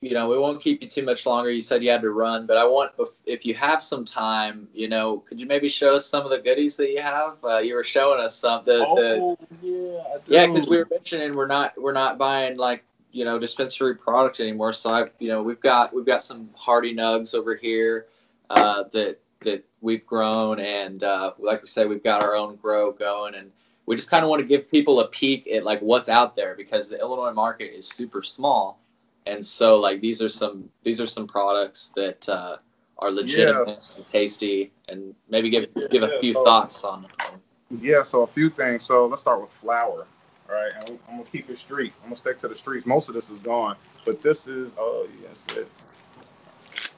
[0.00, 1.50] you know, we won't keep you too much longer.
[1.50, 4.68] You said you had to run, but I want, if, if you have some time,
[4.74, 7.36] you know, could you maybe show us some of the goodies that you have?
[7.42, 8.64] Uh, you were showing us some.
[8.64, 10.22] The, the oh yeah, I do.
[10.26, 14.40] yeah, because we were mentioning we're not we're not buying like you know dispensary products
[14.40, 14.72] anymore.
[14.72, 18.06] So I've you know we've got we've got some Hardy Nugs over here
[18.50, 22.92] uh, that that we've grown, and uh, like we said, we've got our own grow
[22.92, 23.50] going, and
[23.86, 26.54] we just kind of want to give people a peek at like what's out there
[26.56, 28.78] because the Illinois market is super small,
[29.26, 32.56] and so like these are some these are some products that uh,
[32.98, 33.96] are legitimate Yes.
[33.96, 37.06] and tasty, and maybe give give a few so- thoughts on.
[37.20, 37.40] on
[37.80, 38.84] Yeah, so a few things.
[38.84, 40.06] So let's start with flour.
[40.48, 41.92] All right, I'm, I'm gonna keep it street.
[42.02, 42.86] I'm gonna stick to the streets.
[42.86, 44.74] Most of this is gone, but this is.
[44.78, 45.68] Oh yes, it.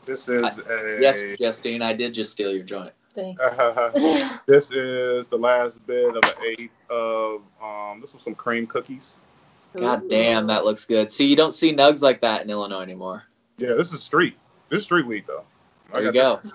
[0.04, 0.98] This is a.
[1.00, 2.92] Yes, Justine, I did just steal your joint.
[3.14, 3.42] Thanks.
[4.46, 7.42] this is the last bit of an eighth of.
[7.62, 9.22] Um, this was some cream cookies.
[9.76, 11.10] God damn, that looks good.
[11.12, 13.24] See, you don't see nugs like that in Illinois anymore.
[13.58, 14.36] Yeah, this is street.
[14.68, 15.44] This is street weed though.
[15.92, 16.40] I There you go.
[16.42, 16.52] this-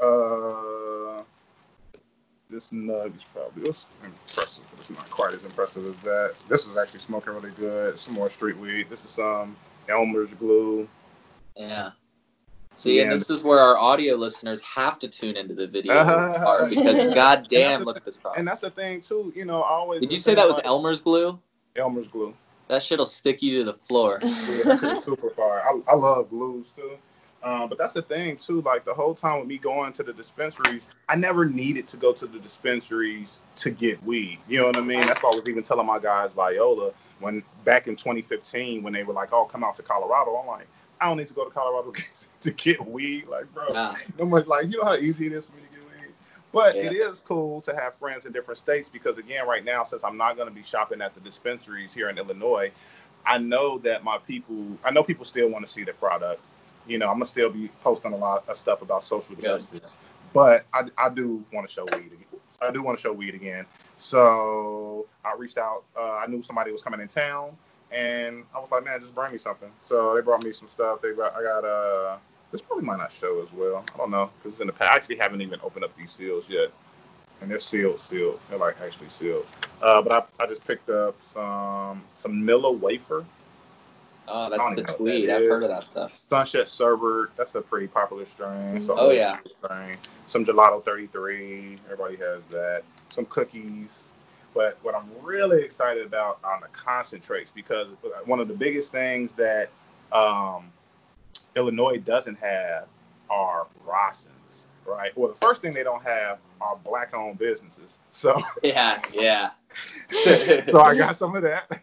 [0.00, 1.22] Uh,
[2.50, 6.34] this nug is probably it's impressive, but it's not quite as impressive as that.
[6.48, 7.98] This is actually smoking really good.
[7.98, 8.88] Some more street weed.
[8.90, 9.56] This is some
[9.88, 10.88] Elmer's glue.
[11.56, 11.92] Yeah.
[12.74, 15.94] See, and this is where our audio listeners have to tune into the video
[16.44, 17.14] part because Yeah.
[17.14, 18.40] god damn, look at this problem.
[18.40, 19.32] And that's the thing too.
[19.36, 20.00] You know, I always.
[20.00, 21.38] Did you say that was like Elmer's glue?
[21.76, 22.34] Elmer's glue?
[22.68, 24.20] That shit'll stick you to the floor.
[24.48, 25.62] Yeah, that super fire.
[25.62, 26.98] I, I love glues too.
[27.42, 28.60] Um, but that's the thing too.
[28.60, 32.12] Like the whole time with me going to the dispensaries, I never needed to go
[32.12, 34.38] to the dispensaries to get weed.
[34.48, 35.00] You know what I mean?
[35.00, 39.02] That's why I was even telling my guys Viola when back in 2015 when they
[39.02, 40.68] were like, "Oh, come out to Colorado." I'm like,
[41.02, 41.92] I don't need to go to Colorado
[42.42, 43.26] to get weed.
[43.26, 43.94] Like, bro, Nah.
[44.18, 46.14] no more, like you know how easy it is for me to get weed.
[46.52, 46.82] But Yeah.
[46.84, 50.16] it is cool to have friends in different states because again, right now, since I'm
[50.16, 52.70] not going to be shopping at the dispensaries here in Illinois,
[53.26, 56.40] I know that my people, I know people still want to see the product.
[56.86, 59.96] You know, I'm gonna still be posting a lot of stuff about social justice,
[60.32, 62.06] but I, I do want to show weed.
[62.06, 62.40] Again.
[62.60, 63.66] I do want to show weed again.
[63.98, 65.84] So I reached out.
[65.96, 67.56] Uh, I knew somebody was coming in town,
[67.92, 69.70] and I was like, man, just bring me something.
[69.82, 71.02] So they brought me some stuff.
[71.02, 72.16] They brought, I got uh,
[72.50, 73.84] this probably might not show as well.
[73.94, 76.48] I don't know because in the past, I actually haven't even opened up these seals
[76.48, 76.70] yet,
[77.40, 78.40] and they're sealed, sealed.
[78.48, 79.46] They're like actually sealed.
[79.80, 83.24] Uh, but I, I just picked up some some Miller wafer.
[84.28, 85.28] Oh, that's the even know what tweed.
[85.28, 86.16] that I've heard of that stuff.
[86.16, 88.80] Sunset Sherbert, that's a pretty popular strain.
[88.80, 89.38] So Oh, yeah.
[89.58, 89.96] Strain.
[90.28, 92.82] Some Gelato 33, everybody has that.
[93.10, 93.88] Some cookies.
[94.54, 97.88] But what I'm really excited about are the concentrates because
[98.26, 99.70] one of the biggest things that
[100.12, 100.70] um,
[101.56, 102.86] Illinois doesn't have
[103.30, 105.16] are rosins, right?
[105.16, 107.98] Well, the first thing they don't have are black-owned businesses.
[108.12, 109.50] So Yeah, yeah.
[110.66, 111.82] so I got some of that.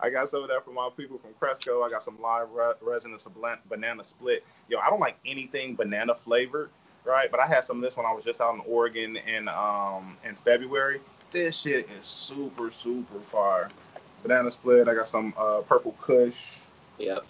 [0.00, 1.82] I got some of that from my people from Cresco.
[1.82, 4.44] I got some live re- resin of blan- banana split.
[4.68, 6.70] Yo, I don't like anything banana flavored,
[7.04, 7.30] right?
[7.30, 10.16] But I had some of this when I was just out in Oregon in um
[10.24, 11.00] in February.
[11.32, 13.70] This shit is super super fire.
[14.22, 14.88] Banana split.
[14.88, 16.58] I got some uh, purple Kush.
[16.98, 17.24] Yep.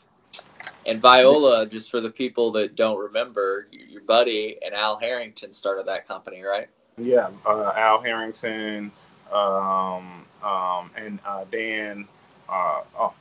[0.86, 5.86] And Viola, just for the people that don't remember, your buddy and Al Harrington started
[5.86, 6.68] that company, right?
[6.96, 8.92] Yeah, uh, Al Harrington,
[9.32, 12.06] um, um, and uh, Dan.
[12.48, 13.14] Uh, oh,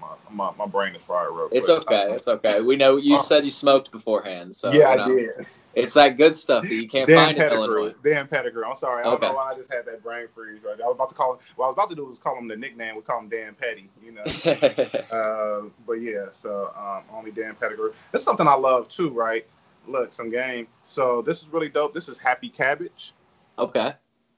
[0.00, 1.60] my, my, my brain is fried real quick.
[1.60, 2.12] It's okay.
[2.12, 2.60] It's okay.
[2.60, 3.20] We know you Oh.
[3.20, 5.46] said you smoked beforehand, so yeah, I did.
[5.76, 7.94] It's that good stuff that you can't Dan find in Illinois.
[8.02, 8.64] Dan Pettigrew.
[8.64, 9.00] I'm sorry.
[9.00, 9.28] I don't Okay.
[9.28, 10.86] know why I just had that brain freeze right there.
[10.86, 11.38] I was about to call him.
[11.56, 12.96] What I was about to do was call him the nickname.
[12.96, 13.88] We call him Dan Petty.
[14.02, 14.24] You know.
[15.14, 17.92] Uh, but yeah, so um, only Dan Pettigrew.
[18.12, 19.46] This is something I love too, right?
[19.86, 20.66] Look, some game.
[20.84, 21.94] So this is really dope.
[21.94, 23.12] This is Happy Cabbage.
[23.58, 23.94] okay.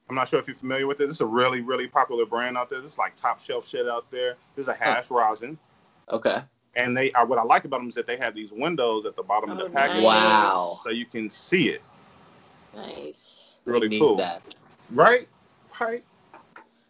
[0.09, 1.07] I'm not sure if you're familiar with it.
[1.07, 2.80] This is a really, really popular brand out there.
[2.80, 4.37] This is like top shelf shit out there.
[4.55, 5.59] This is a hash rosin.
[6.09, 6.43] Okay.
[6.77, 9.16] And they are what I like about them is that they have these windows at
[9.16, 9.97] the bottom of the Oh, package.
[9.97, 10.05] nice.
[10.05, 10.79] Wow.
[10.85, 11.83] So you can see it.
[12.74, 13.62] Nice.
[13.64, 14.16] Really need cool.
[14.16, 14.55] that.
[14.91, 15.27] Right?
[15.81, 16.05] Right.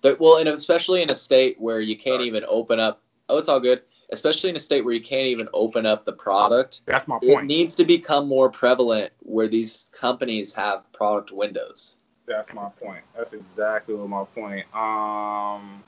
[0.02, 3.00] But, well, and especially in a state where you can't even open up.
[3.28, 3.82] Oh, it's all good.
[4.10, 6.82] Especially in a state where you can't even open up the product.
[6.86, 7.44] That's my point.
[7.44, 11.96] It needs to become more prevalent where these companies have product windows.
[12.26, 13.02] That's my point.
[13.16, 14.66] That's exactly what my point.
[14.74, 15.82] Um,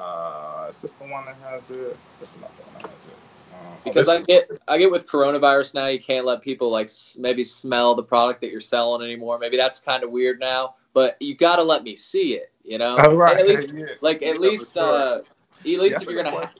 [0.00, 1.96] uh, is this the one that has it?
[2.20, 3.16] This is not the one that has it.
[3.54, 7.16] Um, Because I get, I get with coronavirus now, you can't let people like s-
[7.18, 9.38] maybe smell the product that you're selling anymore.
[9.38, 12.52] Maybe that's kind of weird now, but you got to let me see it.
[12.64, 13.38] You know, Oh, right.
[13.38, 13.86] At least, yeah.
[14.02, 14.82] like at for least, sure.
[14.84, 15.24] uh, at
[15.64, 16.36] least That's if you're gonna.
[16.36, 16.50] point.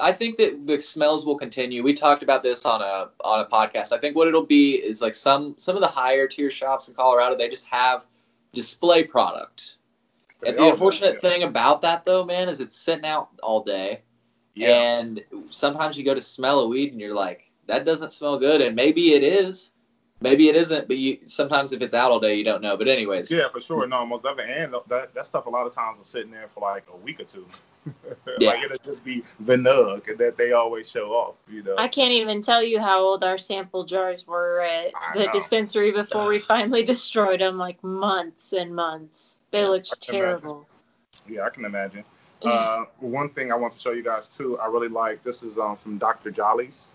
[0.00, 1.82] I think that the smells will continue.
[1.82, 3.92] We talked about this on a on a podcast.
[3.92, 6.94] I think what it'll be is like some some of the higher tier shops in
[6.94, 8.02] Colorado, they just have
[8.54, 9.76] display product.
[10.44, 14.02] And the unfortunate thing about that though, man, is it's sitting out all day.
[14.54, 15.06] Yes.
[15.06, 18.60] And sometimes you go to smell a weed and you're like, that doesn't smell good.
[18.60, 19.72] And maybe it is.
[20.22, 22.76] Maybe it isn't, but you sometimes if it's out all day you don't know.
[22.76, 23.30] But anyways.
[23.30, 23.86] Yeah, for sure.
[23.86, 24.54] No, most definitely.
[24.54, 27.20] And that, that stuff a lot of times was sitting there for like a week
[27.20, 27.46] or two.
[28.38, 28.50] Yeah.
[28.50, 31.74] like it'll just be the nug that they always show off, you know.
[31.76, 35.32] I can't even tell you how old our sample jars were at I the know.
[35.32, 39.40] dispensary before we finally destroyed them, like months and months.
[39.50, 40.40] They looked I can imagine.
[40.40, 40.66] terrible.
[41.28, 42.04] Yeah, I can imagine.
[42.44, 45.58] Uh, one thing I want to show you guys too, I really like this is
[45.58, 46.32] um from Dr.
[46.32, 46.90] Jolly's.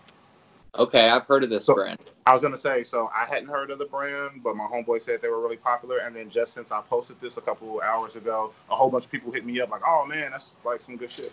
[0.76, 1.98] Okay, I've heard of this So- brand.
[2.26, 5.22] I was gonna say, so I hadn't heard of the brand, but my homeboy said
[5.22, 5.98] they were really popular.
[5.98, 9.10] And then just since I posted this a couple hours ago, a whole bunch of
[9.10, 11.32] people hit me up like, "Oh man, that's like some good shit."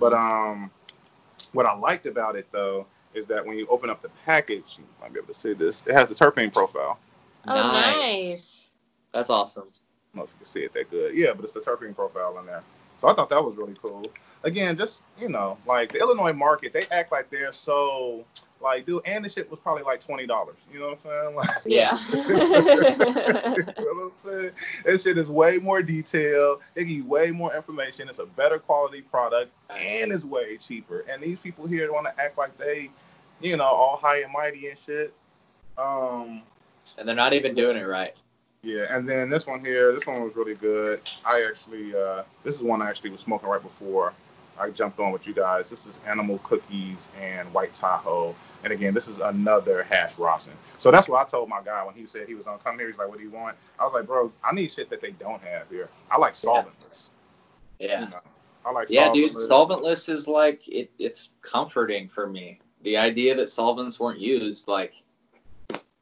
[0.00, 0.70] But um,
[1.52, 4.84] what I liked about it though is that when you open up the package, you
[5.00, 5.84] might be able to see this.
[5.86, 6.98] It has the terpene profile.
[7.46, 7.96] Oh, Nice.
[7.96, 8.70] nice.
[9.12, 9.64] That's awesome.
[9.64, 11.14] I don't know if you can see it that good.
[11.14, 12.62] Yeah, but it's the terpene profile in there.
[13.02, 14.04] So I thought that was really cool.
[14.44, 18.24] Again, just you know, like the Illinois market, they act like they're so
[18.60, 20.54] like, dude, and the shit was probably like twenty dollars.
[20.72, 21.34] You know what I'm saying?
[21.36, 21.98] Like, Yeah.
[22.14, 24.50] you know what I'm saying?
[24.84, 26.62] That shit is way more detailed.
[26.74, 28.08] They give you way more information.
[28.08, 31.04] It's a better quality product, and it's way cheaper.
[31.10, 32.88] And these people here want to act like they,
[33.40, 35.12] you know, all high and mighty and shit.
[35.76, 36.42] Um,
[36.98, 38.14] And they're not even doing it right.
[38.62, 41.00] Yeah, and then this one here, this one was really good.
[41.24, 44.12] I actually, uh, this is one I actually was smoking right before
[44.58, 45.68] I jumped on with you guys.
[45.68, 48.34] This is Animal Cookies and White Tahoe.
[48.62, 50.52] And again, this is another hash rosin.
[50.78, 52.86] So that's what I told my guy when he said he was gonna come here.
[52.86, 55.10] He's like, "What do you want?" I was like, "Bro, I need shit that they
[55.10, 55.88] don't have here.
[56.08, 57.10] I like solventless.
[57.80, 58.04] Yeah.
[58.04, 58.20] You know,
[58.64, 59.48] I like Yeah, dude, solventless.
[59.48, 62.60] solventless is like it, it's comforting for me.
[62.82, 64.92] The idea that solvents weren't used, like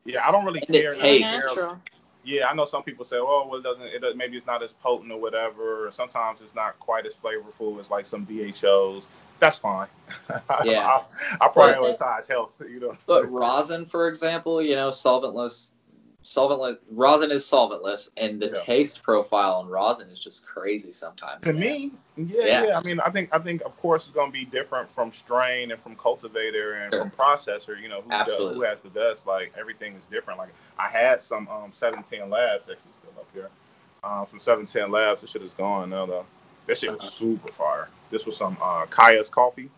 [0.04, 0.92] Yeah, I don't really it care.
[0.92, 1.80] So tastes- natural.
[2.24, 4.04] Yeah, I know some people say, "Oh, well, it doesn't.
[4.04, 5.86] It maybe it's not as potent or whatever.
[5.86, 9.08] Or sometimes it's not quite as flavorful as like some BHOs.
[9.38, 9.88] That's fine.
[10.64, 10.98] Yeah.
[11.40, 12.52] I, I prioritize health.
[12.60, 12.98] You know.
[13.06, 15.70] But rosin, for example, you know, solventless,
[16.24, 18.60] solventless, rosin is solventless, and the Yeah.
[18.64, 21.44] taste profile on rosin is just crazy sometimes.
[21.44, 21.60] to man.
[21.60, 22.64] me, yeah, Yeah.
[22.66, 25.10] yeah, I mean, I think, I think, of course, it's going to be different from
[25.12, 27.02] strain and from cultivator and Sure.
[27.02, 27.80] from processor.
[27.80, 29.26] You know, who, does, who has the best?
[29.26, 30.38] Like everything is different.
[30.38, 33.48] Like I had some um 710 labs actually still up here.
[34.04, 35.22] Um, some 710 labs.
[35.22, 36.26] This shit is gone now though.
[36.66, 37.10] That shit was Uh-huh.
[37.10, 37.88] super fire.
[38.10, 39.70] This was some uh Kaya's coffee.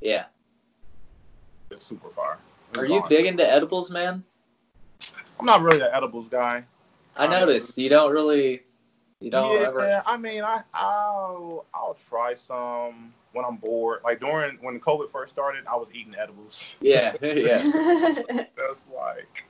[0.00, 0.26] Yeah.
[1.70, 2.38] It's super fire.
[2.70, 4.24] It's Are you big into edibles, man?
[5.38, 6.64] I'm not really an edibles guy.
[7.16, 7.40] I Honestly.
[7.54, 8.62] noticed you don't really,
[9.20, 10.02] you don't yeah, ever.
[10.06, 14.00] I mean, I I'll I'll try some when I'm bored.
[14.04, 16.74] Like during when COVID first started, I was eating edibles.
[16.80, 17.62] Yeah, yeah.
[18.56, 19.44] That's like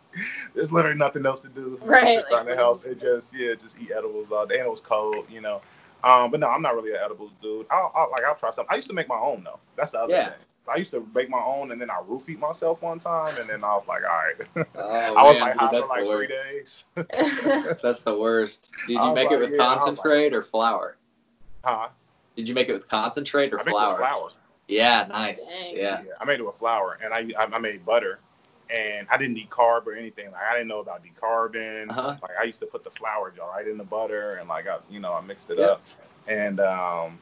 [0.54, 1.78] there's literally nothing else to do.
[1.82, 2.82] Right, Sit around like- the house.
[2.84, 4.58] It just yeah, just eat edibles all day.
[4.58, 5.60] And it was cold, you know.
[6.02, 7.66] Um, but no, I'm not really an edibles dude.
[7.70, 8.72] I'll, I'll like I'll try something.
[8.72, 9.58] I used to make my own though.
[9.76, 10.28] That's the other Yeah.
[10.30, 10.38] thing.
[10.68, 13.64] I used to make my own, and then I roofied myself one time, and then
[13.64, 14.66] I was like, all right.
[14.76, 16.84] Oh, I was man, like dude, high for that's like the three worst.
[16.94, 17.76] days.
[17.82, 18.72] That's the worst.
[18.86, 20.96] Did you was make it with yeah, I was like- concentrate or flour?
[21.64, 21.88] huh?
[22.36, 23.88] Did you make it with concentrate or I made it flour?
[23.90, 24.30] with flour.
[24.68, 25.66] Yeah, nice.
[25.72, 26.02] Yeah.
[26.06, 28.20] Yeah, I made it with flour, and I I I made butter,
[28.72, 30.30] and I didn't decarb or anything.
[30.30, 31.90] Like I didn't know about decarbing.
[31.90, 32.16] Uh-huh.
[32.22, 34.78] Like I used to put the flour jar right in the butter, and like I
[34.88, 35.64] you know I mixed it Yeah.
[35.66, 35.82] up,
[36.28, 37.18] and um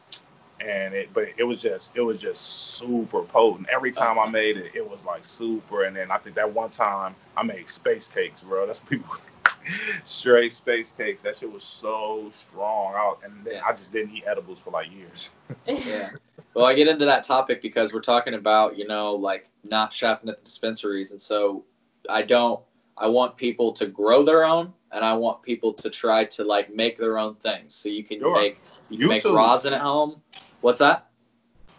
[0.61, 2.41] and it but it was just it was just
[2.77, 3.69] super potent.
[3.73, 5.85] Every time I made it, it was like super.
[5.85, 8.67] And then I think that one time I made space cakes, bro.
[8.67, 9.15] That's what people.
[10.05, 11.23] Straight space cakes.
[11.23, 12.95] That shit was so strong.
[12.95, 13.63] I, and then Yeah.
[13.67, 15.31] I just didn't eat edibles for like years.
[15.67, 16.11] yeah.
[16.55, 20.29] Well, I get into that topic because we're talking about, you know, like not shopping
[20.29, 21.13] at the dispensaries.
[21.13, 21.65] And so
[22.09, 22.61] I don't,
[22.97, 26.75] I want people to grow their own and I want people to try to like
[26.75, 27.75] make their own things.
[27.75, 28.35] So you can Sure.
[28.35, 30.21] make, you can You make rosin at home.
[30.61, 31.09] What's that?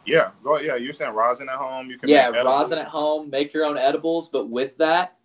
[0.05, 0.57] Yeah, go.
[0.59, 1.89] Yeah, you're saying rosin at home.
[1.89, 5.15] You can Yeah, make rosin at home, make your own edibles, but with that,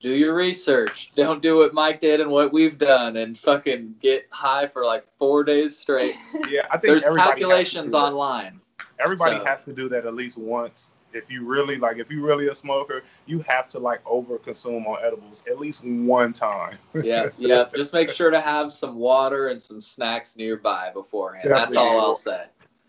[0.00, 1.10] do your research.
[1.16, 5.04] Don't do what Mike did and what we've done and fucking get high for like
[5.18, 6.14] four days straight.
[6.48, 8.60] Yeah, I think There's everybody has to calculations online.
[8.98, 10.92] Everybody so- has to do that at least once.
[11.14, 14.86] If you really like, if you really a smoker, you have to like over consume
[14.86, 16.78] on edibles at least one time.
[17.02, 17.64] Yeah, yeah.
[17.74, 21.50] Just make sure to have some water and some snacks nearby beforehand.
[21.50, 22.44] That's all I'll say.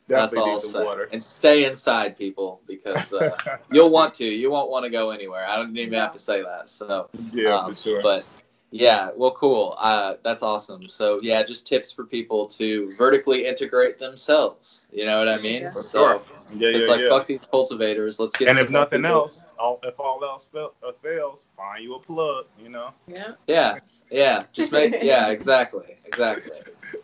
[0.10, 1.08] That's all water.
[1.12, 3.38] And stay inside, people, because uh,
[3.72, 4.26] you'll want to.
[4.26, 5.46] You won't want to go anywhere.
[5.48, 6.68] I don't even have to say that.
[6.68, 8.02] So, yeah, um, for sure.
[8.02, 8.26] But
[8.72, 9.76] yeah, well, cool.
[9.80, 10.88] Uh, that's awesome.
[10.90, 14.86] So yeah, just tips for people to vertically integrate themselves.
[14.92, 15.64] You know what I mean?
[15.64, 15.72] Yeah.
[15.72, 16.22] For So sure.
[16.56, 17.10] yeah, it's yeah, like yeah.
[17.10, 18.20] fuck these cultivators.
[18.20, 18.48] Let's get.
[18.50, 21.84] and some if more nothing people- else, all, if all else fail, uh, fails, find
[21.84, 22.46] you a plug.
[22.62, 22.92] You know.
[23.08, 23.32] yeah.
[23.48, 23.80] Yeah,
[24.12, 24.44] yeah.
[24.54, 26.58] Just make yeah, exactly, exactly.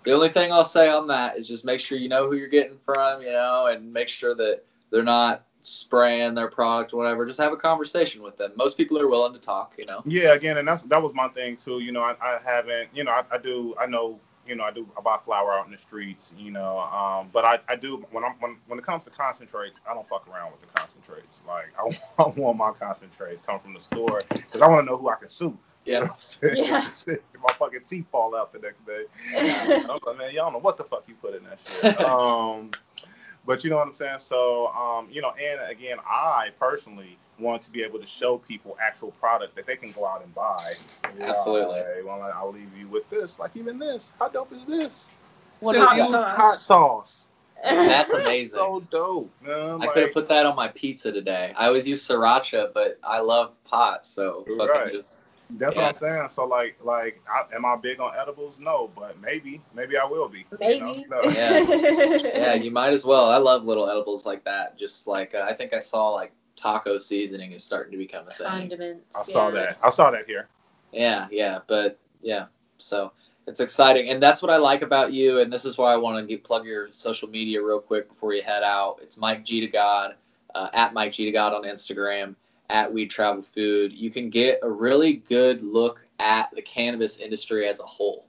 [0.03, 2.47] The only thing I'll say on that is just make sure you know who you're
[2.47, 7.25] getting from, you know, and make sure that they're not spraying their product or whatever.
[7.25, 8.51] Just have a conversation with them.
[8.55, 10.01] Most people are willing to talk, you know.
[10.05, 11.79] Yeah, again, and that's that was my thing too.
[11.79, 14.71] You know, I, I haven't, you know, I, I do, I know, you know, I
[14.71, 18.05] do, I buy flour out in the streets, you know, um, but I, I do
[18.11, 21.41] when I'm when when it comes to concentrates, I don't fuck around with the concentrates.
[21.47, 24.97] Like I, I want my concentrates come from the store because I want to know
[24.97, 25.57] who I can sue.
[25.85, 25.99] You know Yeah.
[26.01, 26.55] what I'm saying?
[26.57, 26.79] Yeah.
[26.93, 29.03] Shit, if my fucking teeth fall out the next day,
[29.89, 31.99] I'm like, man, y'all know what the fuck you put in that shit.
[31.99, 32.71] Um,
[33.45, 34.19] but you know what I'm saying?
[34.19, 38.77] So, um, you know, and again, I personally want to be able to show people
[38.81, 40.75] actual product that they can go out and buy.
[41.05, 41.79] And be like, Absolutely.
[41.79, 43.39] "Hey, well, I'll leave you with this.
[43.39, 44.13] Like even this.
[44.19, 45.11] How dope is this?
[45.59, 46.25] What Cinnamon hot sauce?
[46.37, 47.29] Hot sauce.
[47.85, 48.55] That's amazing.
[48.55, 49.33] So dope.
[49.41, 49.81] Man.
[49.81, 51.53] I Like, could have put that on my pizza today.
[51.57, 54.91] I always use sriracha, but I love pot, so fucking Right.
[54.91, 55.19] just
[55.51, 55.81] that's Yeah.
[55.83, 56.29] what I'm saying.
[56.29, 58.59] So like, like, I, am I big on edibles?
[58.59, 60.39] No, but maybe, maybe I will be.
[60.39, 61.05] you Maybe.
[61.09, 61.21] know?
[61.21, 61.29] No.
[61.29, 61.59] Yeah.
[62.35, 63.29] yeah, you might as well.
[63.29, 64.77] I love little edibles like that.
[64.77, 68.31] Just like uh, I think I saw like taco seasoning is starting to become a
[68.31, 68.47] thing.
[68.47, 69.15] Condiments.
[69.15, 69.53] I saw yeah.
[69.53, 69.77] that.
[69.83, 70.47] I saw that here.
[70.91, 72.45] Yeah, yeah, but yeah,
[72.77, 73.11] so
[73.47, 75.39] it's exciting, and that's what I like about you.
[75.39, 78.33] And this is why I want to get plug your social media real quick before
[78.33, 78.99] you head out.
[79.03, 80.15] It's Mike G to God
[80.53, 82.35] uh, at Mike G to God on Instagram
[82.69, 83.93] at Weed Travel Food.
[83.93, 88.27] You can get a really good look at the cannabis industry as a whole.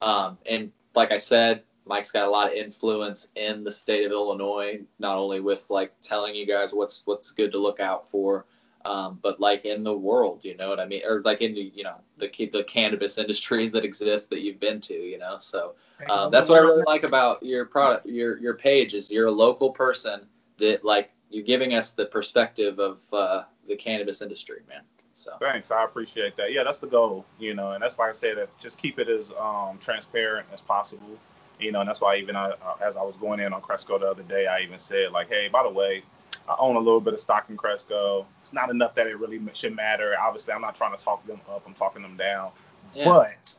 [0.00, 4.12] Um, and like I said, Mike's got a lot of influence in the state of
[4.12, 8.44] Illinois, not only with like telling you guys what's what's good to look out for,
[8.84, 11.72] um, but like in the world, you know what I mean, or like in the
[11.74, 15.38] you know the the cannabis industries that exist that you've been to, you know.
[15.38, 15.74] So
[16.10, 19.32] um, that's what I really like about your product, your your page is you're a
[19.32, 20.20] local person
[20.58, 24.82] that like you're giving us the perspective of uh, the cannabis industry, man.
[25.14, 26.52] So Thanks, I appreciate that.
[26.52, 29.08] Yeah, that's the goal, you know, and that's why I say that just keep it
[29.08, 31.18] as um, transparent as possible,
[31.58, 33.98] you know, and that's why even I, uh, as I was going in on Cresco
[33.98, 36.04] the other day, I even said like, hey, by the way,
[36.48, 38.26] I own a little bit of stock in Cresco.
[38.40, 40.14] It's not enough that it really should matter.
[40.18, 41.64] Obviously, I'm not trying to talk them up.
[41.66, 42.52] I'm talking them down,
[42.94, 43.58] yeah, but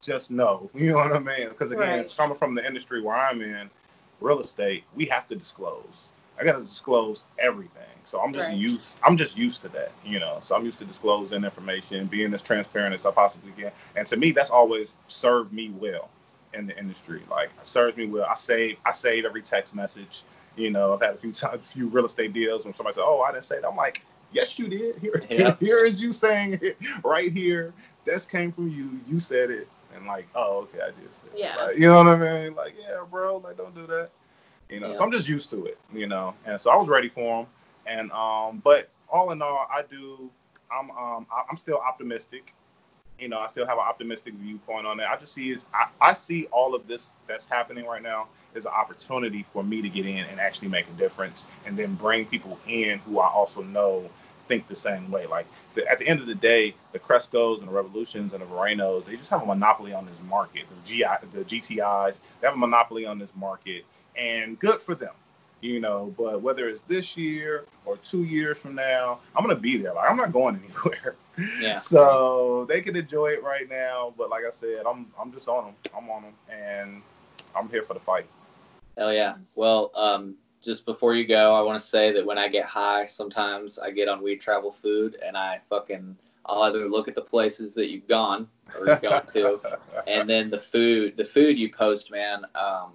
[0.00, 1.48] just know, you know what I mean?
[1.48, 2.16] Because again, Right.
[2.16, 3.68] coming from the industry where I'm in,
[4.20, 6.12] real estate, we have to disclose.
[6.38, 7.82] I got to disclose everything.
[8.04, 8.56] So I'm just Right.
[8.58, 8.98] used.
[9.02, 10.38] I'm just used to that, you know.
[10.40, 13.72] So I'm used to disclosing information, being as transparent as I possibly can.
[13.96, 16.10] And to me, that's always served me well
[16.52, 17.22] in the industry.
[17.30, 18.26] Like it serves me well.
[18.28, 18.78] I save.
[18.84, 20.24] I save every text message.
[20.56, 23.04] You know, I've had a few times, a few real estate deals when somebody said,
[23.06, 24.98] "Oh, I didn't say that." I'm like, "Yes, you did.
[24.98, 25.56] Here, Yeah.
[25.60, 27.72] here is you saying it right here.
[28.04, 29.00] This came from you.
[29.08, 31.38] You said it." And like, oh, okay, I did say it.
[31.38, 31.56] Yeah.
[31.56, 32.54] Like, you know what I mean?
[32.56, 34.10] Like, yeah, bro, like, don't do that.
[34.70, 36.34] You know, so I'm just used to it, you know.
[36.46, 37.46] And so I was ready for him.
[37.86, 40.30] And um, but all in all, I do.
[40.72, 42.54] I'm um, I- I'm still optimistic.
[43.20, 45.08] You know, I still have an optimistic viewpoint on that.
[45.10, 48.66] I just see is I, I see all of this that's happening right now is
[48.66, 52.26] an opportunity for me to get in and actually make a difference, and then bring
[52.26, 54.10] people in who I also know
[54.48, 55.26] think the same way.
[55.26, 58.46] Like the, at the end of the day, the Crescos and the Revolutions and the
[58.46, 60.64] Veranos, they just have a monopoly on this market.
[60.84, 63.84] The GI, the GTIs, they have a monopoly on this market,
[64.16, 65.14] and good for them.
[65.60, 69.78] You know, but whether it's this year or two years from now, I'm gonna be
[69.78, 69.94] there.
[69.94, 71.16] Like I'm not going anywhere.
[71.60, 71.78] Yeah.
[71.78, 75.66] So they can enjoy it right now, but like I said, I'm I'm just on
[75.66, 75.74] them.
[75.96, 77.02] I'm on them, and
[77.56, 78.26] I'm here for the fight.
[78.98, 79.36] Hell yeah.
[79.56, 83.06] Well, um, just before you go, I want to say that when I get high,
[83.06, 87.22] sometimes I get on Weed Travel Food and I fucking I'll either look at the
[87.22, 88.48] places that you've gone
[88.78, 89.60] or you've gone to,
[90.06, 92.44] and then the food, the food you post, man.
[92.54, 92.92] Um,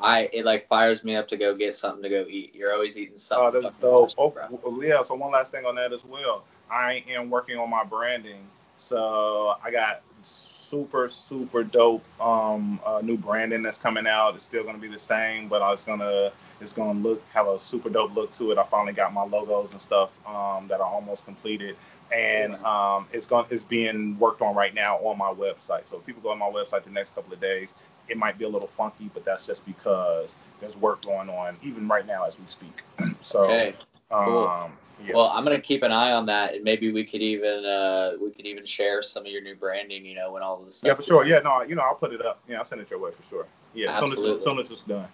[0.00, 2.54] I it like fires me up to go get something to go eat.
[2.54, 3.58] You're always eating something.
[3.58, 4.14] Oh, that's dope.
[4.34, 4.60] delicious.
[4.64, 5.02] Oh, yeah.
[5.02, 6.44] So one last thing on that as well.
[6.70, 8.42] I am working on my branding.
[8.76, 14.34] So I got super super dope um uh, new branding that's coming out.
[14.34, 17.88] It's still gonna be the same, but it's gonna it's gonna look have a super
[17.88, 18.58] dope look to it.
[18.58, 21.76] I finally got my logos and stuff um, that are almost completed,
[22.12, 25.86] and um, it's going it's being worked on right now on my website.
[25.86, 27.74] So if people go on my website the next couple of days,
[28.08, 31.86] it might be a little funky, but that's just because there's work going on even
[31.88, 32.82] right now as we speak.
[33.20, 33.74] so Okay.
[34.10, 34.48] cool.
[34.48, 34.72] um,
[35.04, 35.14] yeah.
[35.14, 38.30] Well, I'm gonna keep an eye on that, and maybe we could even uh, we
[38.30, 40.04] could even share some of your new branding.
[40.04, 40.88] You know, when all of this stuff.
[40.88, 41.26] yeah, for sure.
[41.26, 42.40] Yeah, no, you know, I'll put it up.
[42.48, 43.46] Yeah, I'll send it your way for sure.
[43.74, 45.06] Yeah, as soon as, as soon as it's done.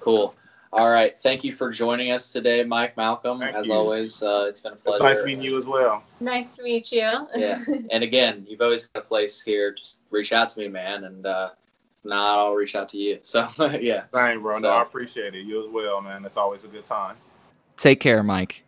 [0.00, 0.34] Cool.
[0.76, 1.14] All right.
[1.22, 3.38] Thank you for joining us today, Mike Malcolm.
[3.38, 3.72] Thank As you.
[3.74, 5.04] always, uh, it's been a It's pleasure.
[5.04, 6.02] nice meeting you as well.
[6.18, 7.28] Nice to meet you.
[7.36, 7.62] Yeah.
[7.92, 9.72] And again, you've always got a place here.
[9.72, 11.50] Just reach out to me, man, and uh,
[12.00, 13.20] if not, I'll reach out to you.
[13.22, 13.48] So
[13.80, 14.04] yeah.
[14.12, 14.54] Same, bro.
[14.54, 15.44] So- No, I appreciate it.
[15.46, 16.24] You as well, man.
[16.24, 17.16] It's always a good time.
[17.76, 18.64] Take care, Mike.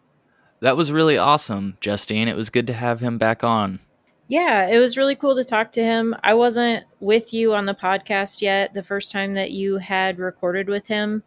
[0.60, 2.28] That was really awesome, Justine.
[2.28, 3.80] It was good to have him back on.
[4.28, 6.14] Yeah, it was really cool to talk to him.
[6.22, 10.68] I wasn't with you on the podcast yet the first time that you had recorded
[10.68, 11.22] with him.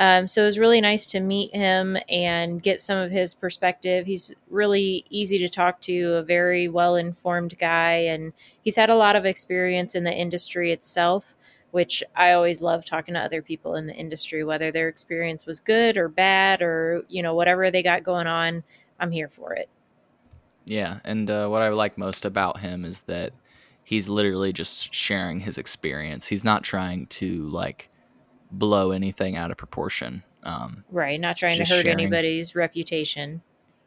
[0.00, 4.06] Um, so it was really nice to meet him and get some of his perspective.
[4.06, 8.32] He's really easy to talk to, a very well informed guy, and
[8.64, 11.36] he's had a lot of experience in the industry itself,
[11.70, 15.60] which I always love talking to other people in the industry, whether their experience was
[15.60, 18.64] good or bad or, you know, whatever they got going on.
[18.98, 19.68] I'm here for it.
[20.64, 23.34] Yeah, and uh, what I like most about him is that
[23.84, 26.26] he's literally just sharing his experience.
[26.26, 27.90] He's not trying to like
[28.50, 30.22] blow anything out of proportion.
[30.42, 32.00] Um, Right, not trying to hurt sharing.
[32.00, 33.42] anybody's reputation.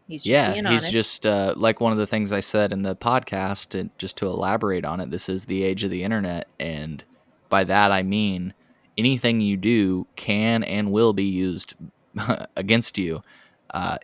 [0.07, 2.95] He's just yeah, he's just uh, like one of the things I said in the
[2.95, 7.03] podcast, and just to elaborate on it, this is the age of the internet, and
[7.49, 8.53] by that I mean
[8.97, 11.74] anything you do can and will be used
[12.55, 13.24] against you
[13.74, 13.97] uh,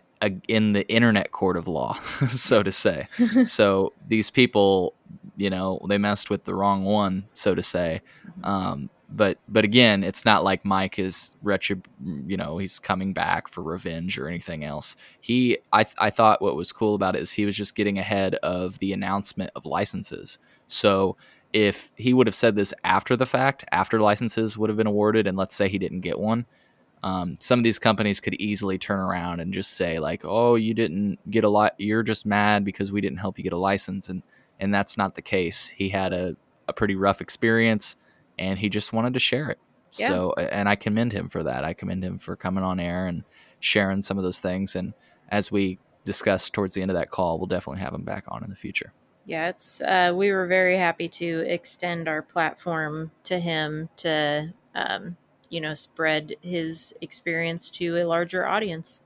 [0.48, 1.94] in the internet court of law,
[2.28, 3.06] so to say.
[3.46, 4.94] so these people,
[5.36, 8.02] you know, they messed with the wrong one, so to say.
[8.42, 11.84] Um, but but again, it's not like Mike is retrib,
[12.26, 14.96] you know, he's coming back for revenge or anything else.
[15.20, 18.36] He, I, I thought what was cool about it is he was just getting ahead
[18.36, 20.38] of the announcement of licenses.
[20.68, 21.16] So
[21.52, 25.26] if he would have said this after the fact, after licenses would have been awarded,
[25.26, 26.46] and let's say he didn't get one,
[27.02, 30.74] um, some of these companies could easily turn around and just say like, "Oh, you
[30.74, 31.74] didn't get a lot.
[31.78, 34.22] You're just mad because we didn't help you get a license," and
[34.60, 35.68] and that's not the case.
[35.68, 36.36] He had a
[36.68, 37.96] a pretty rough experience,
[38.40, 39.58] and he just wanted to share it.
[39.92, 40.08] Yeah.
[40.08, 41.64] So, and I commend him for that.
[41.64, 43.22] I commend him for coming on air and
[43.60, 44.74] sharing some of those things.
[44.74, 44.94] And
[45.28, 48.42] as we discussed towards the end of that call, we'll definitely have him back on
[48.42, 48.92] in the future.
[49.26, 55.16] yeah, it's uh, we were very happy to extend our platform to him to um,
[55.48, 59.02] you know spread his experience to a larger audience.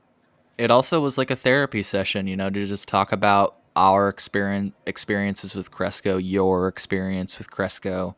[0.57, 4.73] It also was like a therapy session, you know, to just talk about our experience
[4.85, 8.15] experiences with Cresco, your experience with Cresco,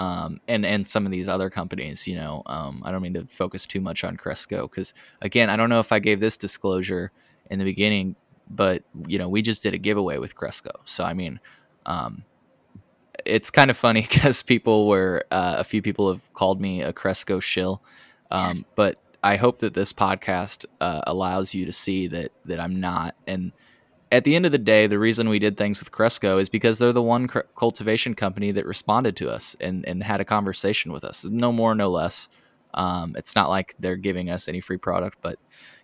[0.00, 2.06] um, and and some of these other companies.
[2.08, 5.56] You know, um, I don't mean to focus too much on Cresco because again, I
[5.56, 7.12] don't know if I gave this disclosure
[7.50, 8.16] in the beginning,
[8.48, 11.38] but you know, we just did a giveaway with Cresco, so I mean.
[11.86, 12.24] Um,
[13.24, 16.92] it's kind of funny because people were uh, a few people have called me a
[16.92, 17.82] Cresco shill,
[18.30, 22.80] um, but I hope that this podcast uh, allows you to see that that I'm
[22.80, 23.14] not.
[23.26, 23.52] And
[24.12, 26.78] at the end of the day, the reason we did things with Cresco is because
[26.78, 30.92] they're the one cr- cultivation company that responded to us and and had a conversation
[30.92, 31.24] with us.
[31.24, 32.28] No more, no less.
[32.72, 35.38] Um, it's not like they're giving us any free product, but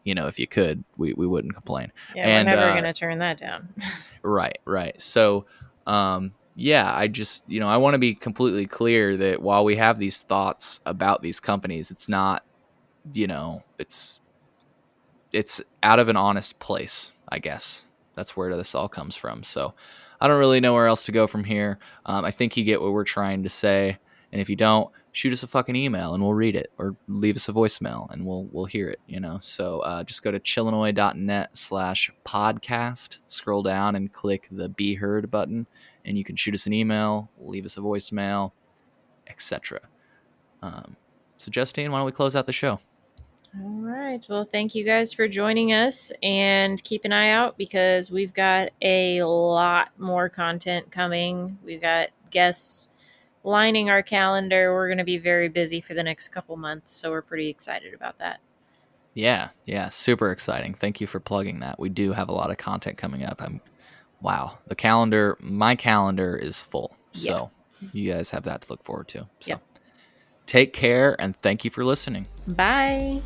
[0.05, 1.90] you know, if you could, we, we wouldn't complain.
[2.15, 3.74] Yeah, And, we're never uh, gonna turn that down.
[4.23, 5.01] Right, right.
[5.01, 5.47] So,
[5.86, 9.77] um, yeah, I just, you know, I want to be completely clear that while we
[9.77, 12.43] have these thoughts about these companies, it's not,
[13.12, 14.19] you know, it's,
[15.32, 17.85] it's out of an honest place, I guess.
[18.16, 19.44] That's where this all comes from.
[19.44, 19.74] So
[20.20, 21.78] I don't really know where else to go from here.
[22.05, 23.98] Um, I think you get what we're trying to say,
[24.32, 27.36] and if you don't, shoot us a fucking email and we'll read it, or leave
[27.36, 29.01] us a voicemail and we'll we'll hear it.
[29.06, 34.68] You know, so uh, just go to chillinois.net slash podcast, scroll down and click the
[34.68, 35.66] Be Heard button,
[36.05, 38.52] and you can shoot us an email, leave us a voicemail,
[39.26, 39.80] etc.
[40.62, 40.97] Um,
[41.36, 42.80] so Justine, why don't we close out the show?
[43.62, 44.24] All right.
[44.28, 48.70] Well, thank you guys for joining us and keep an eye out because we've got
[48.83, 51.59] a lot more content coming.
[51.65, 52.91] We've got guests
[53.45, 54.74] lining our calendar.
[54.74, 57.95] We're going to be very busy for the next couple months, so we're pretty excited
[57.95, 58.41] about that.
[59.15, 60.74] Yeah, yeah, super exciting.
[60.74, 61.78] Thank you for plugging that.
[61.78, 63.41] We do have a lot of content coming up.
[63.41, 63.62] I'm
[64.20, 66.95] wow, the calendar, my calendar is full.
[67.12, 67.51] So
[67.93, 69.20] you guys have that to look forward to.
[69.41, 69.62] So Yep.
[70.47, 72.27] Take care and thank you for listening.
[72.47, 73.20] Bye.